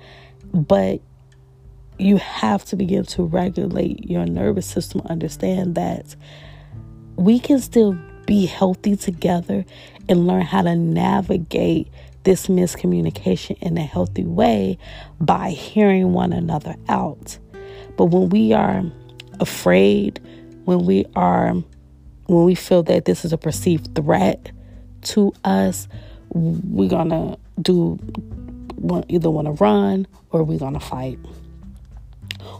but 0.52 1.00
you 1.98 2.16
have 2.16 2.64
to 2.66 2.76
begin 2.76 3.04
to 3.04 3.24
regulate 3.24 4.08
your 4.08 4.26
nervous 4.26 4.66
system, 4.66 5.02
understand 5.08 5.74
that 5.76 6.16
we 7.16 7.38
can 7.38 7.60
still 7.60 7.96
be 8.26 8.46
healthy 8.46 8.96
together 8.96 9.64
and 10.08 10.26
learn 10.26 10.42
how 10.42 10.62
to 10.62 10.74
navigate 10.74 11.88
this 12.24 12.46
miscommunication 12.46 13.58
in 13.60 13.76
a 13.76 13.82
healthy 13.82 14.24
way 14.24 14.78
by 15.20 15.50
hearing 15.50 16.12
one 16.12 16.32
another 16.32 16.76
out. 16.88 17.38
But 17.96 18.06
when 18.06 18.28
we 18.30 18.52
are 18.52 18.82
afraid, 19.40 20.20
when 20.64 20.84
we 20.84 21.06
are 21.14 21.54
when 22.26 22.44
we 22.44 22.54
feel 22.54 22.82
that 22.84 23.04
this 23.04 23.24
is 23.24 23.32
a 23.32 23.38
perceived 23.38 23.94
threat 23.94 24.50
to 25.02 25.32
us, 25.44 25.88
we're 26.30 26.88
to 27.10 27.38
do 27.60 27.98
either 29.08 29.30
want 29.30 29.46
to 29.46 29.52
run 29.52 30.06
or 30.30 30.42
we're 30.42 30.58
to 30.74 30.80
fight. 30.80 31.18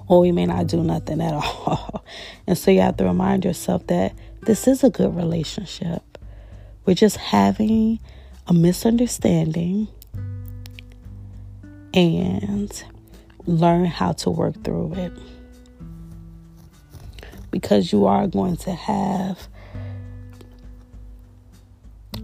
Or 0.09 0.21
we 0.21 0.33
may 0.33 0.47
not 0.47 0.67
do 0.67 0.83
nothing 0.83 1.21
at 1.21 1.35
all. 1.35 2.05
and 2.47 2.57
so 2.57 2.71
you 2.71 2.81
have 2.81 2.97
to 2.99 3.05
remind 3.05 3.45
yourself 3.45 3.87
that 3.87 4.15
this 4.43 4.67
is 4.69 4.85
a 4.85 4.91
good 4.91 5.15
relationship. 5.17 6.03
We're 6.85 6.95
just 6.95 7.17
having 7.17 8.01
a 8.47 8.53
misunderstanding 8.53 9.89
and 11.95 12.85
learn 13.47 13.85
how 13.85 14.13
to 14.13 14.31
work 14.31 14.63
through 14.65 14.95
it. 14.95 15.13
Because 17.51 17.93
you 17.93 18.07
are 18.07 18.27
going 18.27 18.57
to 18.59 18.73
have 18.73 19.49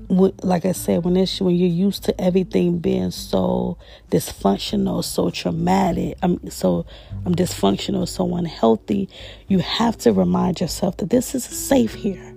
like 0.08 0.64
I 0.64 0.72
said, 0.72 1.04
when 1.04 1.16
it's 1.16 1.40
when 1.40 1.54
you're 1.54 1.68
used 1.68 2.04
to 2.04 2.20
everything 2.20 2.78
being 2.78 3.10
so 3.10 3.76
dysfunctional, 4.10 5.04
so 5.04 5.30
traumatic, 5.30 6.16
I'm 6.22 6.50
so 6.50 6.86
I'm 7.26 7.34
dysfunctional, 7.34 8.08
so 8.08 8.34
unhealthy, 8.34 9.08
you 9.48 9.58
have 9.58 9.98
to 9.98 10.12
remind 10.12 10.60
yourself 10.60 10.96
that 10.98 11.10
this 11.10 11.34
is 11.34 11.44
safe 11.44 11.94
here. 11.94 12.34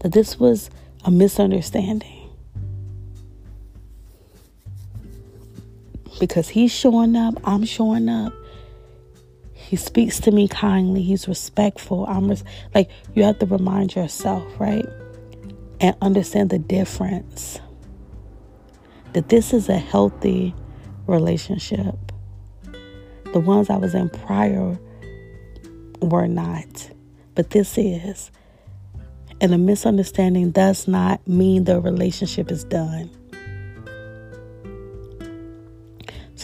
That 0.00 0.12
this 0.12 0.38
was 0.38 0.68
a 1.04 1.10
misunderstanding. 1.10 2.13
Because 6.20 6.48
he's 6.48 6.72
showing 6.72 7.16
up, 7.16 7.34
I'm 7.44 7.64
showing 7.64 8.08
up. 8.08 8.32
He 9.52 9.76
speaks 9.76 10.20
to 10.20 10.30
me 10.30 10.46
kindly, 10.46 11.02
he's 11.02 11.26
respectful. 11.26 12.06
I'm 12.06 12.28
res- 12.28 12.44
like 12.74 12.90
you 13.14 13.24
have 13.24 13.38
to 13.40 13.46
remind 13.46 13.94
yourself, 13.94 14.44
right? 14.58 14.86
and 15.80 15.96
understand 16.00 16.48
the 16.48 16.58
difference. 16.58 17.60
That 19.12 19.28
this 19.28 19.52
is 19.52 19.68
a 19.68 19.76
healthy 19.76 20.54
relationship. 21.06 21.94
The 23.32 23.40
ones 23.40 23.70
I 23.70 23.76
was 23.76 23.94
in 23.94 24.08
prior 24.08 24.78
were 26.00 26.26
not, 26.26 26.90
but 27.34 27.50
this 27.50 27.76
is. 27.76 28.30
And 29.40 29.52
a 29.52 29.58
misunderstanding 29.58 30.52
does 30.52 30.88
not 30.88 31.26
mean 31.28 31.64
the 31.64 31.80
relationship 31.80 32.50
is 32.50 32.64
done. 32.64 33.10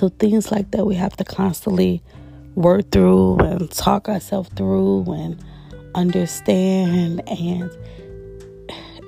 So, 0.00 0.08
things 0.08 0.50
like 0.50 0.70
that 0.70 0.86
we 0.86 0.94
have 0.94 1.14
to 1.18 1.24
constantly 1.24 2.02
work 2.54 2.90
through 2.90 3.36
and 3.40 3.70
talk 3.70 4.08
ourselves 4.08 4.48
through 4.56 5.04
and 5.12 5.38
understand 5.94 7.20
and 7.28 7.70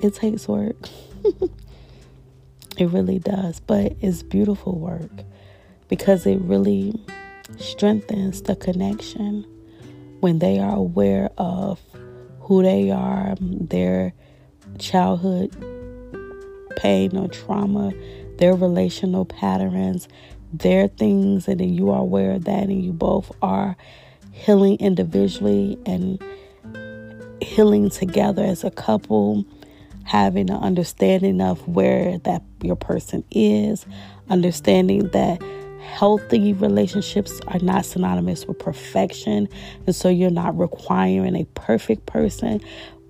it 0.02 0.14
takes 0.14 0.46
work. 0.46 0.76
it 2.76 2.90
really 2.90 3.18
does, 3.20 3.59
but 3.61 3.96
it's 4.02 4.22
beautiful 4.22 4.78
work 4.78 5.11
because 5.88 6.26
it 6.26 6.38
really 6.42 7.02
strengthens 7.57 8.42
the 8.42 8.55
connection 8.55 9.46
when 10.20 10.40
they 10.40 10.59
are 10.59 10.76
aware 10.76 11.31
of 11.38 11.81
who 12.40 12.62
they 12.62 12.90
are, 12.90 13.35
their 13.40 14.12
childhood 14.78 15.57
pain 16.76 17.16
or 17.16 17.28
trauma, 17.28 17.94
their 18.37 18.55
relational 18.55 19.24
patterns, 19.24 20.07
their 20.52 20.88
things, 20.88 21.48
and 21.48 21.60
then 21.60 21.72
you 21.72 21.90
are 21.90 22.00
aware 22.00 22.32
of 22.32 22.44
that, 22.44 22.64
and 22.64 22.84
you 22.84 22.92
both 22.92 23.32
are 23.42 23.76
healing 24.32 24.76
individually 24.78 25.78
and 25.86 26.22
healing 27.40 27.90
together 27.90 28.44
as 28.44 28.64
a 28.64 28.70
couple, 28.70 29.44
having 30.04 30.50
an 30.50 30.56
understanding 30.56 31.40
of 31.40 31.66
where 31.68 32.18
that 32.18 32.42
your 32.62 32.76
person 32.76 33.24
is, 33.30 33.86
understanding 34.30 35.08
that 35.08 35.42
healthy 35.80 36.52
relationships 36.54 37.40
are 37.48 37.58
not 37.58 37.84
synonymous 37.84 38.46
with 38.46 38.58
perfection. 38.58 39.48
And 39.86 39.94
so 39.94 40.08
you're 40.08 40.30
not 40.30 40.56
requiring 40.56 41.36
a 41.36 41.44
perfect 41.54 42.06
person, 42.06 42.60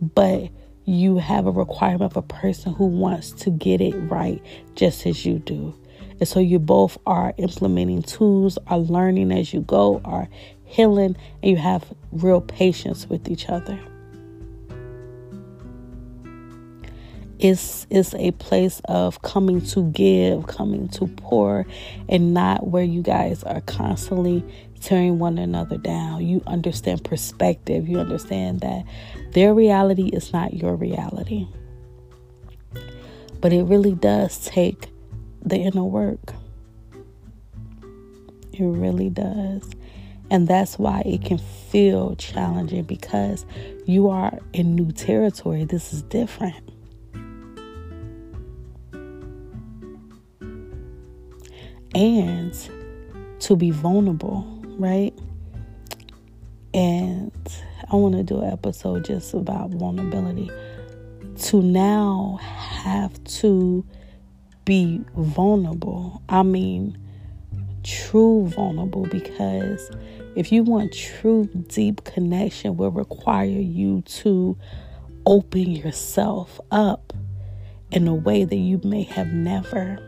but 0.01 0.51
you 0.85 1.19
have 1.19 1.47
a 1.47 1.51
requirement 1.51 2.13
of 2.13 2.17
a 2.17 2.23
person 2.23 2.75
who 2.75 2.87
wants 2.87 3.31
to 3.33 3.51
get 3.51 3.81
it 3.81 3.95
right 4.11 4.43
just 4.75 5.07
as 5.07 5.25
you 5.25 5.39
do. 5.39 5.75
And 6.23 6.29
so 6.29 6.39
you 6.39 6.61
both 6.61 6.99
are 7.05 7.35
implementing 7.37 8.01
tools, 8.01 8.57
are 8.69 8.79
learning 8.79 9.33
as 9.33 9.53
you 9.53 9.63
go, 9.63 10.01
are 10.05 10.29
healing, 10.65 11.17
and 11.43 11.51
you 11.51 11.57
have 11.57 11.85
real 12.13 12.41
patience 12.41 13.09
with 13.09 13.29
each 13.29 13.49
other. 13.49 13.77
It's, 17.41 17.89
it's 17.91 18.15
a 18.15 18.31
place 18.31 18.81
of 18.85 19.23
coming 19.23 19.63
to 19.63 19.91
give, 19.91 20.47
coming 20.47 20.89
to 20.91 21.09
pour, 21.09 21.67
and 22.09 22.33
not 22.33 22.69
where 22.69 22.85
you 22.85 23.03
guys 23.03 23.43
are 23.43 23.61
constantly 23.63 24.45
tearing 24.81 25.19
one 25.19 25.39
another 25.39 25.77
down. 25.77 26.25
You 26.25 26.41
understand 26.47 27.03
perspective. 27.03 27.89
You 27.89 27.99
understand 27.99 28.61
that 28.61 28.85
their 29.33 29.55
reality 29.55 30.07
is 30.07 30.33
not 30.33 30.55
your 30.55 30.77
reality. 30.77 31.49
But 33.41 33.53
it 33.53 33.65
really 33.65 33.97
does 33.97 34.39
take 34.47 34.92
the 35.43 35.57
inner 35.57 35.85
work. 35.85 36.35
It 38.53 38.65
really 38.65 39.11
does. 39.11 39.71
And 40.31 40.49
that's 40.49 40.79
why 40.79 41.03
it 41.05 41.25
can 41.25 41.39
feel 41.39 42.17
challenging 42.17 42.85
because 42.85 43.45
you 43.87 44.09
are 44.09 44.39
in 44.53 44.75
new 44.75 44.91
territory. 44.93 45.65
This 45.65 45.93
is 45.93 46.03
different. 46.03 46.57
And 51.95 52.55
to 53.41 53.57
be 53.57 53.71
vulnerable, 53.71 54.47
right? 54.79 55.13
And 56.73 57.33
I 57.91 57.97
want 57.97 58.15
to 58.15 58.23
do 58.23 58.41
an 58.41 58.51
episode 58.51 59.05
just 59.05 59.35
about 59.35 59.71
vulnerability. 59.71 60.51
To 61.37 61.61
now 61.61 62.39
have 62.41 63.23
to 63.25 63.85
be 64.65 65.05
vulnerable. 65.17 66.23
I 66.29 66.43
mean, 66.43 66.99
true 67.83 68.47
vulnerable 68.49 69.07
because 69.07 69.91
if 70.37 70.53
you 70.53 70.63
want 70.63 70.93
true 70.93 71.49
deep 71.69 72.05
connection 72.05 72.77
will 72.77 72.91
require 72.91 73.45
you 73.47 74.03
to 74.03 74.57
open 75.27 75.71
yourself 75.71 76.61
up 76.71 77.13
in 77.91 78.09
a 78.09 78.15
way 78.15 78.45
that 78.45 78.57
you 78.57 78.81
may 78.83 79.03
have 79.03 79.33
never. 79.33 79.99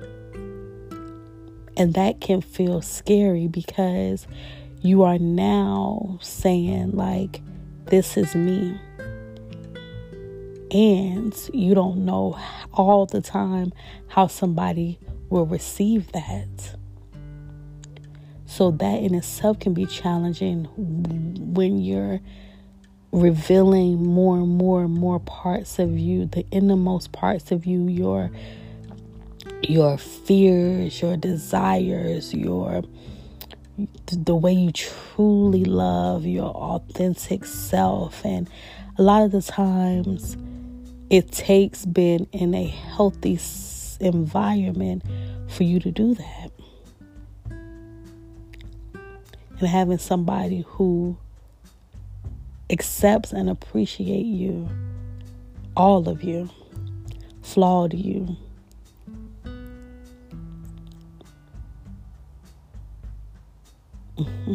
And 1.77 1.95
that 1.95 2.21
can 2.21 2.41
feel 2.41 2.81
scary 2.81 3.49
because 3.49 4.27
you 4.81 5.03
are 5.03 5.19
now 5.19 6.19
saying, 6.23 6.93
like, 6.93 7.41
this 7.87 8.17
is 8.17 8.35
me. 8.35 8.79
And 10.75 11.33
you 11.53 11.73
don't 11.73 12.05
know 12.05 12.37
all 12.73 13.07
the 13.07 13.23
time 13.23 13.73
how 14.09 14.27
somebody 14.27 14.99
will 15.31 15.47
receive 15.47 16.11
that. 16.11 16.49
So, 18.47 18.73
that 18.73 19.01
in 19.01 19.15
itself 19.15 19.61
can 19.61 19.73
be 19.73 19.87
challenging 19.87 20.65
when 21.55 21.79
you're 21.79 22.21
revealing 23.13 24.05
more 24.05 24.39
and 24.39 24.49
more 24.49 24.83
and 24.83 24.93
more 24.93 25.21
parts 25.21 25.79
of 25.79 25.97
you, 25.97 26.27
the 26.27 26.45
innermost 26.51 27.13
parts 27.13 27.53
of 27.53 27.67
you, 27.67 27.87
your 27.87 28.33
your 29.63 29.97
fears, 29.97 31.01
your 31.01 31.17
desires, 31.17 32.35
your 32.35 32.83
the 34.11 34.35
way 34.35 34.53
you 34.53 34.73
truly 34.73 35.65
love 35.65 36.27
your 36.27 36.51
authentic 36.51 37.45
self 37.45 38.25
and 38.25 38.49
a 38.99 39.03
lot 39.03 39.23
of 39.23 39.33
the 39.33 39.43
times 39.43 40.37
it 41.11 41.31
takes 41.33 41.85
being 41.85 42.27
in 42.33 42.55
a 42.55 42.67
healthy 42.67 43.39
environment 44.01 45.03
for 45.49 45.63
you 45.65 45.81
to 45.81 45.91
do 45.91 46.15
that. 46.15 46.51
And 49.61 49.69
having 49.69 49.99
somebody 49.99 50.65
who 50.67 51.17
accepts 52.71 53.33
and 53.33 53.49
appreciate 53.49 54.27
you 54.27 54.69
all 55.77 56.09
of 56.09 56.23
you 56.23 56.49
flawed 57.43 57.93
you 57.93 58.37
mm-hmm, 64.17 64.55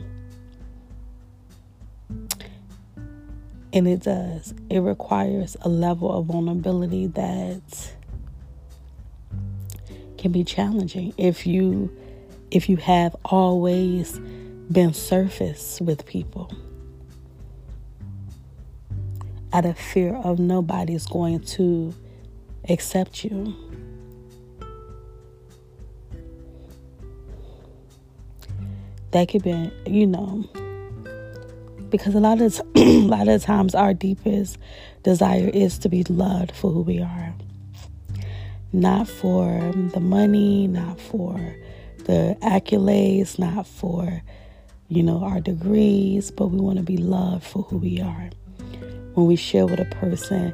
and 3.74 3.88
it 3.88 4.04
does. 4.04 4.54
It 4.70 4.80
requires 4.80 5.56
a 5.62 5.70
level 5.70 6.12
of 6.12 6.26
vulnerability 6.26 7.08
that 7.08 7.94
can 10.18 10.32
be 10.32 10.44
challenging 10.44 11.14
if 11.18 11.48
you 11.48 11.96
if 12.52 12.68
you 12.68 12.78
have 12.78 13.16
always 13.26 14.20
been 14.72 14.94
surface 14.94 15.80
with 15.80 16.06
people 16.06 16.52
out 19.54 19.66
of 19.66 19.78
fear 19.78 20.16
of 20.16 20.40
nobody's 20.40 21.06
going 21.06 21.40
to 21.40 21.94
accept 22.68 23.24
you. 23.24 23.56
that 29.12 29.28
could 29.30 29.44
be, 29.44 29.72
you 29.88 30.06
know, 30.06 30.48
because 31.90 32.16
a 32.16 32.20
lot 32.20 32.42
of 32.42 32.62
a 32.76 33.02
lot 33.02 33.28
of 33.28 33.44
times 33.44 33.76
our 33.76 33.94
deepest 33.94 34.58
desire 35.04 35.50
is 35.54 35.78
to 35.80 35.90
be 35.90 36.04
loved 36.06 36.52
for 36.52 36.72
who 36.72 36.82
we 36.82 37.02
are, 37.02 37.34
not 38.72 39.08
for 39.08 39.72
the 39.94 40.00
money, 40.00 40.68
not 40.68 41.00
for 41.00 41.56
the 42.06 42.38
accolades, 42.42 43.40
not 43.40 43.68
for 43.68 44.22
you 44.88 45.04
know 45.04 45.24
our 45.24 45.40
degrees, 45.40 46.32
but 46.32 46.48
we 46.48 46.60
want 46.60 46.78
to 46.78 46.84
be 46.84 46.98
loved 46.98 47.44
for 47.44 47.64
who 47.64 47.78
we 47.78 48.02
are. 48.02 48.30
When 49.14 49.28
we 49.28 49.36
share 49.36 49.66
with 49.66 49.80
a 49.80 49.86
person 49.86 50.52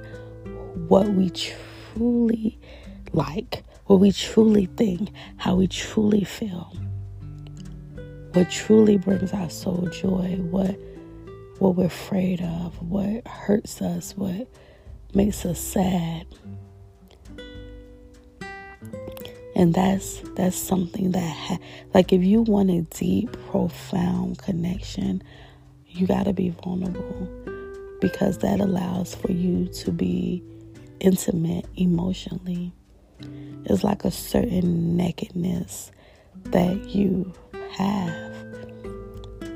what 0.88 1.08
we 1.10 1.30
truly 1.30 2.60
like, 3.14 3.64
what 3.86 4.00
we 4.00 4.12
truly 4.12 4.66
think, 4.78 5.10
how 5.38 5.56
we 5.56 5.68
truly 5.68 6.24
feel 6.24 6.72
what 8.36 8.52
truly 8.52 8.98
brings 8.98 9.32
our 9.32 9.50
soul 9.50 9.88
joy, 9.94 10.36
what 10.50 10.78
what 11.60 11.76
we're 11.76 11.86
afraid 11.86 12.42
of, 12.42 12.82
what 12.82 13.28
hurts 13.28 13.82
us, 13.82 14.16
what 14.18 14.48
makes 15.14 15.46
us 15.46 15.60
sad. 15.60 16.26
And 19.56 19.74
that's 19.74 20.20
that's 20.36 20.58
something 20.58 21.12
that 21.12 21.36
ha- 21.36 21.60
like 21.94 22.12
if 22.12 22.22
you 22.22 22.42
want 22.42 22.70
a 22.70 22.82
deep, 22.82 23.32
profound 23.50 24.38
connection, 24.38 25.24
you 25.88 26.08
got 26.08 26.24
to 26.26 26.34
be 26.34 26.50
vulnerable 26.50 27.30
because 28.02 28.40
that 28.40 28.60
allows 28.60 29.16
for 29.16 29.32
you 29.32 29.68
to 29.70 29.92
be 29.92 30.44
intimate 31.00 31.66
emotionally. 31.78 32.74
It's 33.64 33.84
like 33.84 34.04
a 34.04 34.12
certain 34.12 34.98
nakedness 34.98 35.92
that 36.46 36.90
you 36.90 37.34
have. 37.72 38.35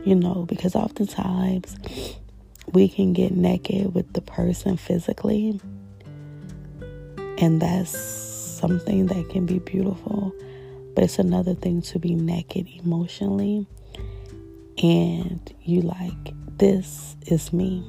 You 0.06 0.16
know, 0.16 0.46
because 0.48 0.76
oftentimes 0.76 1.76
we 2.72 2.88
can 2.88 3.14
get 3.14 3.32
naked 3.32 3.94
with 3.94 4.14
the 4.14 4.22
person 4.22 4.78
physically, 4.78 5.60
and 7.38 7.62
that's 7.62 7.98
something 7.98 9.08
that 9.08 9.30
can 9.30 9.46
be 9.46 9.60
beautiful. 9.60 10.34
But 10.96 11.04
it's 11.04 11.20
another 11.20 11.54
thing 11.54 11.82
to 11.84 12.00
be 12.00 12.16
naked 12.16 12.68
emotionally, 12.84 13.68
and 14.82 15.54
you 15.64 15.82
like, 15.82 16.34
this 16.58 17.16
is 17.28 17.54
me. 17.54 17.84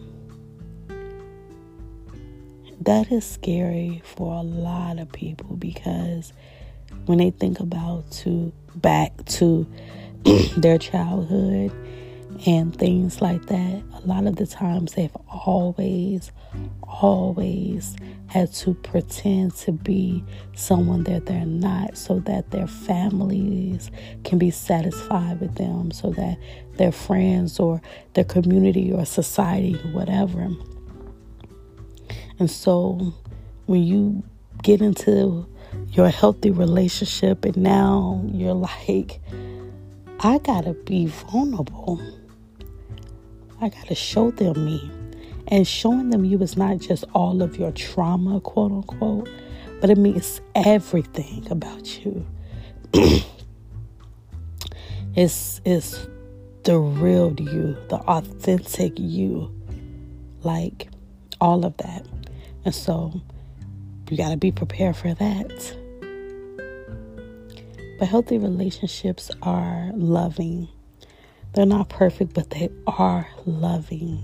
That 2.83 3.13
is 3.13 3.25
scary 3.27 4.01
for 4.05 4.35
a 4.39 4.43
lot 4.43 4.99
of 4.99 5.13
people 5.13 5.57
because 5.57 6.33
when 7.07 7.19
they 7.19 7.31
think 7.31 7.61
about 7.61 8.11
to 8.11 8.53
back 8.77 9.25
to 9.27 9.67
their 10.57 10.79
childhood 10.79 11.73
and 12.47 12.75
things 12.75 13.21
like 13.21 13.47
that, 13.47 13.83
a 13.95 14.01
lot 14.07 14.27
of 14.27 14.37
the 14.37 14.47
times 14.47 14.95
they've 14.95 15.15
always, 15.29 16.33
always 16.83 17.97
had 18.29 18.53
to 18.55 18.75
pretend 18.75 19.55
to 19.57 19.73
be 19.73 20.25
someone 20.55 21.05
that 21.05 21.27
they're 21.27 21.45
not 21.45 21.99
so 21.99 22.21
that 22.21 22.51
their 22.51 22.67
families 22.67 23.91
can 24.25 24.39
be 24.39 24.51
satisfied 24.51 25.41
with 25.41 25.55
them, 25.57 25.91
so 25.91 26.11
that 26.11 26.39
their 26.77 26.93
friends 26.93 27.61
or 27.61 27.83
their 28.15 28.25
community 28.25 28.93
or 28.93 29.05
society, 29.05 29.75
whatever. 29.93 30.49
And 32.39 32.51
so 32.51 33.13
when 33.67 33.83
you 33.83 34.23
get 34.63 34.81
into 34.81 35.47
your 35.91 36.09
healthy 36.09 36.51
relationship 36.51 37.45
and 37.45 37.57
now 37.59 38.25
you're 38.33 38.55
like, 38.55 39.21
I 40.21 40.39
gotta 40.39 40.73
be 40.73 41.07
vulnerable. 41.07 42.01
I 43.61 43.69
gotta 43.69 43.95
show 43.95 44.31
them 44.31 44.65
me. 44.65 44.91
And 45.49 45.67
showing 45.67 46.11
them 46.11 46.25
you 46.25 46.41
is 46.41 46.57
not 46.57 46.79
just 46.79 47.05
all 47.13 47.43
of 47.43 47.57
your 47.59 47.73
trauma, 47.73 48.41
quote 48.41 48.73
unquote, 48.73 49.29
but 49.81 49.91
it 49.91 49.99
means 49.99 50.41
everything 50.55 51.47
about 51.51 52.05
you. 52.05 52.25
it's 55.15 55.61
it's 55.65 56.07
the 56.65 56.79
real 56.79 57.35
you, 57.41 57.77
the 57.89 57.97
authentic 58.07 58.93
you. 58.97 59.55
Like 60.43 60.89
all 61.41 61.65
of 61.65 61.77
that. 61.79 62.07
And 62.65 62.75
so 62.75 63.21
you 64.11 64.17
got 64.17 64.31
to 64.31 64.37
be 64.37 64.53
prepared 64.53 64.97
for 64.97 65.15
that. 65.15 65.77
But 67.99 68.09
healthy 68.09 68.39
relationships 68.39 69.31
are 69.43 69.91
loving. 69.95 70.69
They're 71.53 71.67
not 71.67 71.89
perfect, 71.89 72.35
but 72.35 72.51
they 72.51 72.71
are 72.87 73.29
loving. 73.45 74.23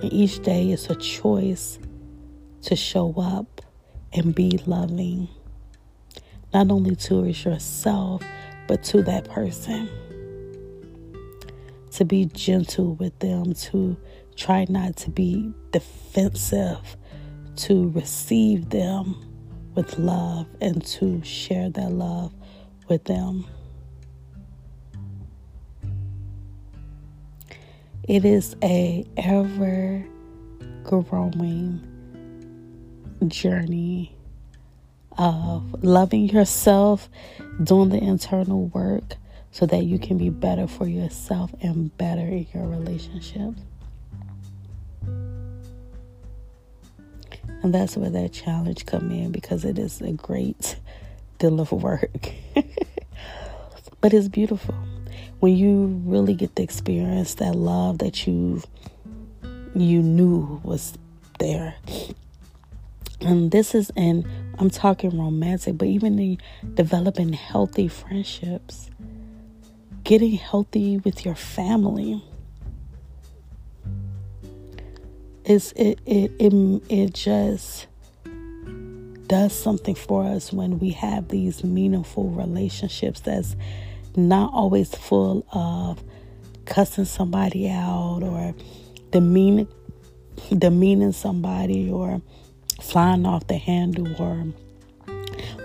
And 0.00 0.12
each 0.12 0.42
day 0.42 0.70
is 0.72 0.90
a 0.90 0.96
choice 0.96 1.78
to 2.62 2.74
show 2.74 3.14
up 3.16 3.60
and 4.12 4.34
be 4.34 4.58
loving, 4.66 5.28
not 6.52 6.70
only 6.72 6.96
towards 6.96 7.44
yourself, 7.44 8.22
but 8.66 8.82
to 8.84 9.02
that 9.02 9.28
person. 9.28 9.88
To 11.92 12.04
be 12.04 12.24
gentle 12.26 12.94
with 12.96 13.16
them, 13.20 13.54
to 13.54 13.96
try 14.34 14.66
not 14.68 14.96
to 14.96 15.10
be 15.10 15.52
defensive, 15.70 16.96
to 17.56 17.90
receive 17.90 18.70
them 18.70 19.14
with 19.76 19.98
love 19.98 20.46
and 20.60 20.84
to 20.84 21.22
share 21.22 21.70
that 21.70 21.92
love 21.92 22.32
with 22.88 23.04
them. 23.04 23.46
It 28.08 28.24
is 28.24 28.56
a 28.64 29.04
ever 29.16 30.04
growing 30.82 31.80
journey 33.28 34.16
of 35.16 35.84
loving 35.84 36.28
yourself, 36.28 37.08
doing 37.62 37.90
the 37.90 38.02
internal 38.02 38.66
work 38.66 39.14
so 39.52 39.66
that 39.66 39.84
you 39.84 40.00
can 40.00 40.18
be 40.18 40.30
better 40.30 40.66
for 40.66 40.88
yourself 40.88 41.54
and 41.60 41.96
better 41.96 42.22
in 42.22 42.48
your 42.52 42.66
relationship. 42.66 43.54
And 47.62 47.72
that's 47.72 47.96
where 47.96 48.10
that 48.10 48.32
challenge 48.32 48.84
come 48.84 49.12
in 49.12 49.30
because 49.30 49.64
it 49.64 49.78
is 49.78 50.00
a 50.00 50.10
great 50.10 50.74
deal 51.38 51.60
of 51.60 51.70
work. 51.70 52.32
but 54.00 54.12
it's 54.12 54.26
beautiful 54.26 54.74
when 55.42 55.56
you 55.56 56.00
really 56.04 56.34
get 56.34 56.54
to 56.54 56.62
experience 56.62 57.34
that 57.34 57.52
love 57.56 57.98
that 57.98 58.28
you 58.28 58.62
you 59.74 60.00
knew 60.00 60.60
was 60.62 60.96
there. 61.40 61.74
And 63.20 63.50
this 63.50 63.74
is 63.74 63.90
in 63.96 64.24
I'm 64.60 64.70
talking 64.70 65.18
romantic, 65.18 65.76
but 65.76 65.88
even 65.88 66.16
in 66.20 66.38
developing 66.74 67.32
healthy 67.32 67.88
friendships, 67.88 68.88
getting 70.04 70.30
healthy 70.30 70.98
with 70.98 71.24
your 71.24 71.34
family. 71.34 72.24
It's 75.44 75.72
it 75.72 75.98
it 76.06 76.30
it, 76.38 76.52
it 76.88 77.14
just 77.14 77.88
does 79.26 79.52
something 79.52 79.96
for 79.96 80.22
us 80.22 80.52
when 80.52 80.78
we 80.78 80.90
have 80.90 81.30
these 81.30 81.64
meaningful 81.64 82.30
relationships 82.30 83.18
that's 83.18 83.56
not 84.16 84.52
always 84.52 84.94
full 84.94 85.46
of 85.52 86.02
cussing 86.64 87.04
somebody 87.04 87.68
out 87.68 88.22
or 88.22 88.54
demeaning 89.10 89.68
demeaning 90.56 91.12
somebody 91.12 91.90
or 91.90 92.20
flying 92.80 93.26
off 93.26 93.46
the 93.46 93.56
handle 93.56 94.20
or 94.20 94.46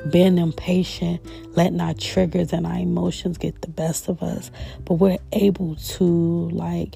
being 0.09 0.37
impatient, 0.37 1.21
letting 1.55 1.81
our 1.81 1.93
triggers 1.93 2.53
and 2.53 2.65
our 2.65 2.77
emotions 2.77 3.37
get 3.37 3.61
the 3.61 3.67
best 3.67 4.07
of 4.07 4.21
us. 4.21 4.51
But 4.85 4.95
we're 4.95 5.17
able 5.33 5.75
to, 5.75 6.49
like, 6.49 6.95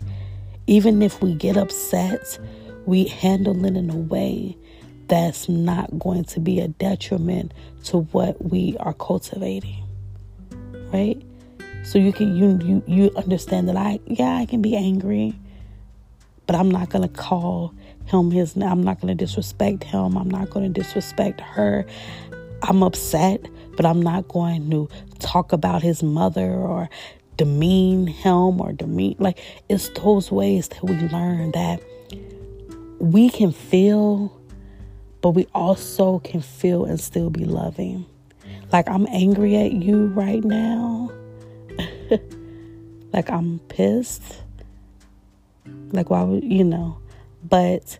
even 0.68 1.02
if 1.02 1.22
we 1.22 1.34
get 1.34 1.58
upset, 1.58 2.40
we 2.86 3.06
handle 3.06 3.66
it 3.66 3.76
in 3.76 3.90
a 3.90 3.96
way 3.96 4.58
that's 5.08 5.50
not 5.50 6.00
going 6.00 6.24
to 6.24 6.40
be 6.40 6.60
a 6.60 6.70
detriment 6.70 7.54
to 7.86 8.00
what 8.00 8.44
we 8.44 8.78
are 8.80 8.94
cultivating. 8.94 9.84
Right? 10.94 11.22
So 11.84 11.98
you 11.98 12.14
can 12.14 12.36
you 12.36 12.60
you 12.64 12.84
you 12.88 13.12
understand 13.16 13.68
that 13.70 13.76
I 13.76 14.00
yeah 14.06 14.38
I 14.38 14.46
can 14.46 14.62
be 14.62 14.76
angry, 14.76 15.34
but 16.46 16.56
I'm 16.56 16.70
not 16.70 16.90
gonna 16.90 17.10
call 17.10 17.74
him 18.06 18.32
his 18.32 18.56
I'm 18.56 18.84
not 18.84 19.02
gonna 19.02 19.16
disrespect 19.16 19.84
him. 19.84 20.18
I'm 20.18 20.30
not 20.30 20.50
gonna 20.50 20.70
disrespect 20.70 21.42
her. 21.42 21.86
I'm 22.64 22.84
upset, 22.84 23.46
but 23.76 23.86
I'm 23.86 24.02
not 24.02 24.28
going 24.28 24.70
to 24.70 24.88
talk 25.20 25.52
about 25.52 25.82
his 25.82 26.04
mother 26.04 26.52
or 26.52 26.90
demean 27.38 28.06
him 28.06 28.62
or 28.62 28.72
demean 28.74 29.16
like 29.18 29.40
it's 29.68 29.90
those 29.90 30.32
ways 30.32 30.68
that 30.68 30.84
we 30.84 30.96
learn 30.96 31.52
that 31.54 31.82
we 33.00 33.30
can 33.30 33.52
feel 33.52 34.32
but 35.22 35.32
we 35.32 35.48
also 35.56 36.20
can 36.20 36.42
feel 36.42 36.86
and 36.86 37.00
still 37.00 37.30
be 37.30 37.46
loving. 37.46 38.06
Like 38.72 38.88
I'm 38.90 39.08
angry 39.08 39.56
at 39.56 39.72
you 39.72 40.08
right 40.08 40.44
now 40.44 41.12
like 43.14 43.30
I'm 43.30 43.60
pissed. 43.70 44.44
Like 45.92 46.10
why 46.10 46.24
would 46.24 46.44
you 46.44 46.64
know? 46.64 46.98
But 47.44 47.98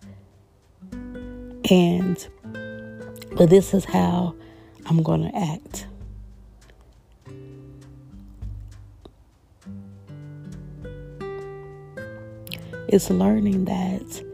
and 1.70 2.28
but 3.36 3.50
this 3.50 3.74
is 3.74 3.84
how 3.84 4.34
I'm 4.86 5.02
going 5.02 5.30
to 5.30 5.36
act. 5.36 5.86
It's 12.88 13.08
learning 13.08 13.64
that 13.64 14.24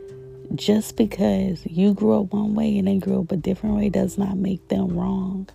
just 0.54 0.96
because 0.96 1.64
you 1.66 1.94
grew 1.94 2.20
up 2.20 2.32
one 2.32 2.54
way 2.54 2.76
and 2.78 2.88
they 2.88 2.98
grew 2.98 3.20
up 3.20 3.30
a 3.30 3.36
different 3.36 3.76
way 3.76 3.88
does 3.88 4.18
not 4.18 4.36
make 4.36 4.66
them 4.68 4.98
wrong 4.98 5.48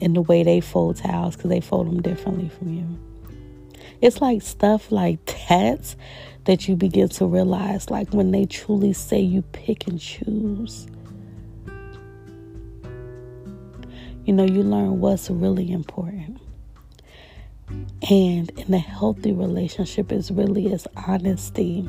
in 0.00 0.12
the 0.12 0.22
way 0.22 0.42
they 0.42 0.60
fold 0.60 0.96
towels 0.96 1.36
because 1.36 1.50
they 1.50 1.60
fold 1.60 1.86
them 1.86 2.02
differently 2.02 2.48
from 2.48 2.72
you. 2.74 2.86
It's 4.00 4.20
like 4.20 4.42
stuff 4.42 4.92
like 4.92 5.24
that 5.48 5.96
that 6.44 6.68
you 6.68 6.76
begin 6.76 7.08
to 7.08 7.26
realize, 7.26 7.90
like 7.90 8.12
when 8.12 8.30
they 8.30 8.44
truly 8.46 8.92
say 8.92 9.20
you 9.20 9.42
pick 9.42 9.86
and 9.86 9.98
choose. 9.98 10.86
You 14.24 14.32
know, 14.32 14.44
you 14.44 14.62
learn 14.62 15.00
what's 15.00 15.30
really 15.30 15.72
important. 15.72 16.40
And 18.10 18.50
in 18.50 18.74
a 18.74 18.78
healthy 18.78 19.32
relationship 19.32 20.12
is 20.12 20.30
really 20.30 20.66
is 20.66 20.86
honesty. 21.06 21.88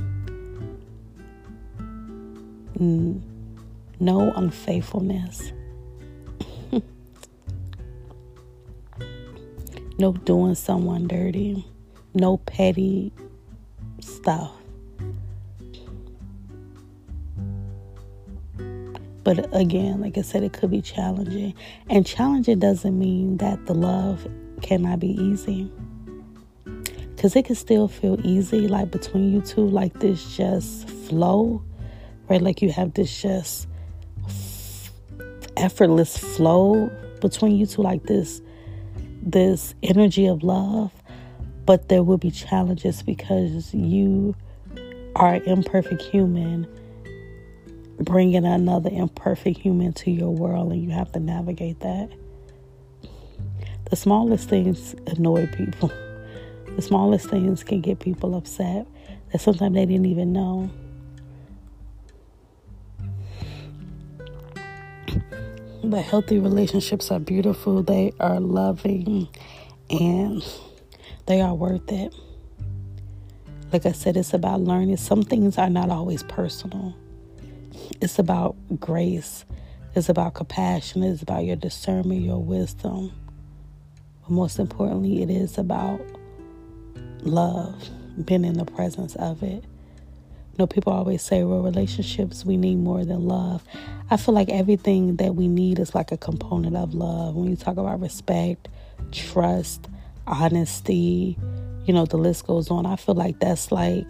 No 2.79 4.31
unfaithfulness. 4.35 5.51
No 9.99 10.13
doing 10.13 10.55
someone 10.55 11.07
dirty 11.07 11.65
no 12.19 12.37
petty 12.37 13.11
stuff. 13.99 14.51
But 19.23 19.53
again, 19.53 19.99
like 19.99 20.17
I 20.17 20.21
said, 20.21 20.43
it 20.43 20.53
could 20.53 20.71
be 20.71 20.81
challenging. 20.81 21.53
And 21.89 22.05
challenging 22.05 22.59
doesn't 22.59 22.97
mean 22.97 23.37
that 23.37 23.65
the 23.65 23.73
love 23.73 24.25
cannot 24.61 24.99
be 24.99 25.09
easy. 25.21 25.69
Because 27.15 27.35
it 27.35 27.45
can 27.45 27.55
still 27.55 27.87
feel 27.87 28.17
easy, 28.25 28.67
like 28.67 28.89
between 28.91 29.33
you 29.33 29.41
two, 29.41 29.67
like 29.67 29.99
this 29.99 30.37
just 30.37 30.87
flow, 30.89 31.61
right? 32.29 32.41
Like 32.41 32.61
you 32.61 32.71
have 32.71 32.93
this 32.93 33.21
just 33.21 33.67
effortless 35.57 36.17
flow 36.17 36.89
between 37.19 37.57
you 37.57 37.65
two, 37.65 37.81
like 37.81 38.03
this, 38.03 38.41
this 39.31 39.75
energy 39.83 40.25
of 40.25 40.43
love 40.43 40.91
but 41.65 41.89
there 41.89 42.01
will 42.01 42.17
be 42.17 42.31
challenges 42.31 43.03
because 43.03 43.73
you 43.73 44.33
are 45.17 45.35
an 45.35 45.43
imperfect 45.43 46.01
human 46.01 46.65
bringing 47.99 48.45
another 48.45 48.89
imperfect 48.91 49.57
human 49.59 49.91
to 49.91 50.11
your 50.11 50.29
world 50.29 50.71
and 50.71 50.81
you 50.83 50.91
have 50.91 51.11
to 51.11 51.19
navigate 51.19 51.79
that. 51.81 52.09
The 53.89 53.95
smallest 53.95 54.49
things 54.49 54.95
annoy 55.07 55.47
people. 55.47 55.91
The 56.75 56.81
smallest 56.81 57.29
things 57.29 57.63
can 57.63 57.81
get 57.81 57.99
people 57.99 58.35
upset 58.35 58.85
that 59.31 59.41
sometimes 59.41 59.75
they 59.75 59.85
didn't 59.85 60.05
even 60.05 60.31
know. 60.31 60.69
But 65.89 66.03
healthy 66.03 66.37
relationships 66.37 67.11
are 67.11 67.19
beautiful, 67.19 67.81
they 67.81 68.11
are 68.19 68.41
loving, 68.41 69.29
and 69.89 70.43
they 71.27 71.39
are 71.39 71.55
worth 71.55 71.89
it. 71.89 72.13
Like 73.71 73.85
I 73.85 73.93
said, 73.93 74.17
it's 74.17 74.33
about 74.33 74.59
learning. 74.59 74.97
Some 74.97 75.23
things 75.23 75.57
are 75.57 75.69
not 75.69 75.89
always 75.89 76.23
personal, 76.23 76.93
it's 78.01 78.19
about 78.19 78.57
grace, 78.81 79.45
it's 79.95 80.09
about 80.09 80.33
compassion, 80.33 81.03
it's 81.03 81.21
about 81.21 81.45
your 81.45 81.55
discernment, 81.55 82.21
your 82.21 82.43
wisdom. 82.43 83.13
But 84.23 84.31
most 84.31 84.59
importantly, 84.59 85.21
it 85.23 85.29
is 85.29 85.57
about 85.57 86.01
love, 87.21 87.89
being 88.25 88.43
in 88.43 88.57
the 88.57 88.65
presence 88.65 89.15
of 89.15 89.41
it. 89.41 89.63
You 90.57 90.63
know, 90.63 90.67
people 90.67 90.91
always 90.91 91.21
say, 91.21 91.43
well, 91.43 91.61
relationships, 91.61 92.43
we 92.43 92.57
need 92.57 92.77
more 92.77 93.05
than 93.05 93.27
love. 93.27 93.63
I 94.09 94.17
feel 94.17 94.33
like 94.33 94.49
everything 94.49 95.17
that 95.17 95.35
we 95.35 95.47
need 95.47 95.77
is 95.77 95.93
like 95.93 96.11
a 96.11 96.17
component 96.17 96.75
of 96.75 96.95
love. 96.95 97.35
When 97.35 97.47
you 97.47 97.55
talk 97.55 97.77
about 97.77 98.01
respect, 98.01 98.67
trust, 99.11 99.87
honesty, 100.25 101.37
you 101.85 101.93
know, 101.93 102.05
the 102.05 102.17
list 102.17 102.47
goes 102.47 102.71
on. 102.71 102.87
I 102.87 102.95
feel 102.95 103.13
like 103.13 103.39
that's 103.39 103.71
like, 103.71 104.07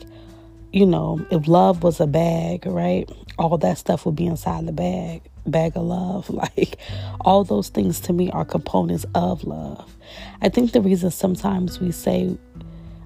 you 0.71 0.85
know, 0.85 1.19
if 1.31 1.49
love 1.49 1.83
was 1.83 1.99
a 1.99 2.07
bag, 2.07 2.65
right? 2.65 3.11
All 3.37 3.57
that 3.57 3.77
stuff 3.77 4.05
would 4.05 4.15
be 4.15 4.27
inside 4.27 4.67
the 4.67 4.71
bag, 4.71 5.23
bag 5.45 5.75
of 5.75 5.83
love. 5.83 6.29
Like, 6.33 6.77
all 7.25 7.43
those 7.43 7.67
things 7.67 7.99
to 8.01 8.13
me 8.13 8.31
are 8.31 8.45
components 8.45 9.05
of 9.15 9.43
love. 9.43 9.93
I 10.41 10.47
think 10.47 10.71
the 10.71 10.79
reason 10.79 11.11
sometimes 11.11 11.81
we 11.81 11.91
say, 11.91 12.37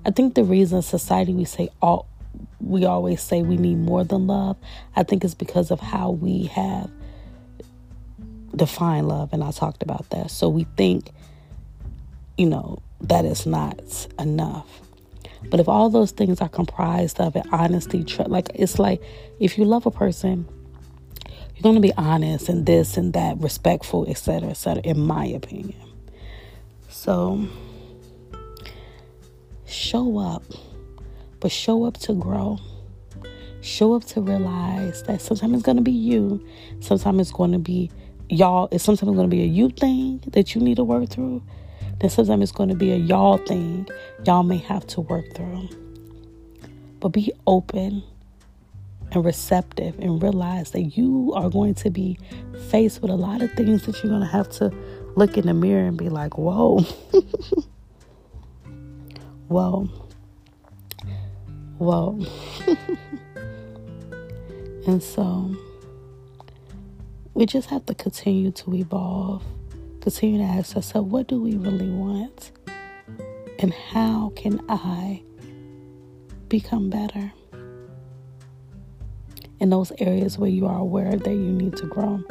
I 0.05 0.11
think 0.11 0.35
the 0.35 0.43
reason 0.43 0.83
society 0.83 1.33
we 1.33 1.45
say 1.45 1.69
all 1.81 2.07
we 2.62 2.86
always 2.86 3.22
say 3.22 3.41
we 3.41 3.57
need 3.57 3.78
more 3.78 4.03
than 4.03 4.28
love, 4.28 4.57
I 4.95 5.03
think 5.03 5.24
it's 5.24 5.34
because 5.34 5.72
of 5.72 5.80
how 5.80 6.12
we 6.12 6.45
have 6.45 6.89
defined 8.55 9.07
love, 9.07 9.34
and 9.34 9.43
I 9.43 9.51
talked 9.51 9.84
about 9.84 10.09
that. 10.09 10.32
So 10.32 10.49
we 10.49 10.66
think, 10.78 11.12
you 12.38 12.47
know, 12.47 12.82
that 13.01 13.26
is 13.26 13.45
not 13.45 14.07
enough. 14.20 14.68
But 15.49 15.59
if 15.59 15.68
all 15.68 15.89
those 15.89 16.12
things 16.12 16.39
are 16.41 16.49
comprised 16.49 17.20
of 17.20 17.36
it, 17.36 17.45
honesty, 17.51 18.03
tr- 18.03 18.24
like 18.24 18.49
it's 18.53 18.78
like 18.78 19.01
if 19.39 19.57
you 19.57 19.66
love 19.66 19.86
a 19.86 19.91
person, 19.91 20.47
you're 21.55 21.64
going 21.64 21.76
to 21.76 21.82
be 21.82 21.93
honest 21.97 22.47
and 22.47 22.66
this 22.66 22.97
and 22.97 23.14
that, 23.14 23.38
respectful, 23.39 24.07
etc., 24.07 24.49
etc. 24.49 24.82
In 24.84 24.99
my 24.99 25.26
opinion. 25.26 25.82
So 26.89 27.47
show 29.66 30.20
up 30.20 30.43
but 31.41 31.51
show 31.51 31.83
up 31.83 31.97
to 31.97 32.13
grow. 32.13 32.59
Show 33.61 33.93
up 33.93 34.05
to 34.05 34.21
realize 34.21 35.03
that 35.03 35.21
sometimes 35.21 35.55
it's 35.55 35.63
going 35.63 35.77
to 35.77 35.83
be 35.83 35.91
you. 35.91 36.45
Sometimes 36.79 37.19
it's 37.19 37.31
going 37.31 37.51
to 37.51 37.59
be 37.59 37.91
y'all. 38.29 38.69
It's 38.71 38.83
sometimes 38.83 39.11
going 39.11 39.29
to 39.29 39.35
be 39.35 39.43
a 39.43 39.47
you 39.47 39.69
thing 39.69 40.23
that 40.27 40.55
you 40.55 40.61
need 40.61 40.77
to 40.77 40.83
work 40.83 41.09
through. 41.09 41.43
Then 41.99 42.09
sometimes 42.09 42.43
it's 42.43 42.51
going 42.51 42.69
to 42.69 42.75
be 42.75 42.91
a 42.91 42.95
y'all 42.95 43.37
thing 43.37 43.87
y'all 44.25 44.43
may 44.43 44.57
have 44.57 44.87
to 44.87 45.01
work 45.01 45.25
through. 45.35 45.69
But 46.99 47.09
be 47.09 47.31
open 47.45 48.03
and 49.11 49.25
receptive 49.25 49.97
and 49.99 50.21
realize 50.21 50.71
that 50.71 50.97
you 50.97 51.33
are 51.35 51.49
going 51.49 51.75
to 51.75 51.89
be 51.89 52.17
faced 52.69 53.01
with 53.01 53.11
a 53.11 53.15
lot 53.15 53.41
of 53.41 53.51
things 53.53 53.85
that 53.85 54.01
you're 54.01 54.09
going 54.09 54.21
to 54.21 54.27
have 54.27 54.49
to 54.49 54.71
look 55.15 55.37
in 55.37 55.47
the 55.47 55.53
mirror 55.53 55.87
and 55.87 55.97
be 55.97 56.09
like, 56.09 56.37
whoa. 56.37 56.79
whoa. 59.47 59.89
Whoa. 61.82 62.15
and 64.86 65.01
so 65.01 65.55
we 67.34 67.47
just 67.47 67.71
have 67.71 67.88
to 67.88 67.95
continue 67.95 68.51
to 68.51 68.75
evolve, 68.75 69.43
continue 69.99 70.38
to 70.38 70.43
ask 70.43 70.75
ourselves, 70.75 71.09
what 71.09 71.27
do 71.27 71.41
we 71.41 71.57
really 71.57 71.89
want? 71.89 72.51
And 73.57 73.73
how 73.73 74.32
can 74.36 74.61
I 74.69 75.23
become 76.49 76.91
better? 76.91 77.34
In 79.59 79.71
those 79.71 79.91
areas 79.97 80.38
where 80.38 80.51
you 80.51 80.67
are 80.67 80.77
aware 80.77 81.17
that 81.17 81.34
you 81.34 81.51
need 81.51 81.75
to 81.77 81.88
grow. 81.88 82.21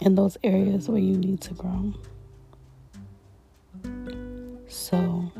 In 0.00 0.14
those 0.14 0.36
areas 0.44 0.88
where 0.88 1.00
you 1.00 1.16
need 1.16 1.40
to 1.40 1.54
grow. 1.54 1.94
So 4.74 5.30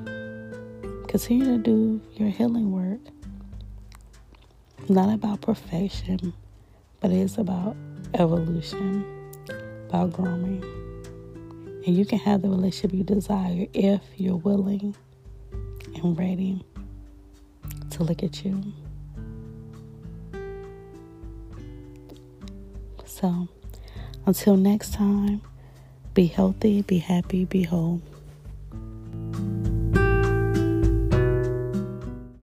continue 1.09 1.45
to 1.45 1.59
do 1.59 2.01
your 2.15 2.29
healing 2.29 2.71
work. 2.71 3.01
Not 4.89 5.13
about 5.13 5.41
perfection, 5.41 6.33
but 7.01 7.11
it 7.11 7.17
is 7.17 7.37
about 7.37 7.75
evolution, 8.15 9.05
about 9.89 10.13
growing. 10.13 10.63
And 11.85 11.97
you 11.97 12.05
can 12.05 12.21
have 12.21 12.43
the 12.43 12.49
relationship 12.49 12.97
you 12.97 13.03
desire 13.03 13.67
if 13.75 14.03
you're 14.17 14.37
willing 14.37 14.95
and 15.97 16.17
ready 16.17 16.65
to 17.91 18.05
look 18.05 18.23
at 18.23 18.45
you. 18.45 18.63
So, 23.05 23.49
until 24.27 24.57
next 24.57 24.95
time, 24.95 25.43
be 26.15 26.27
healthy, 26.27 26.83
be 26.83 26.99
happy, 26.99 27.47
be 27.47 27.65
whole. 27.65 28.01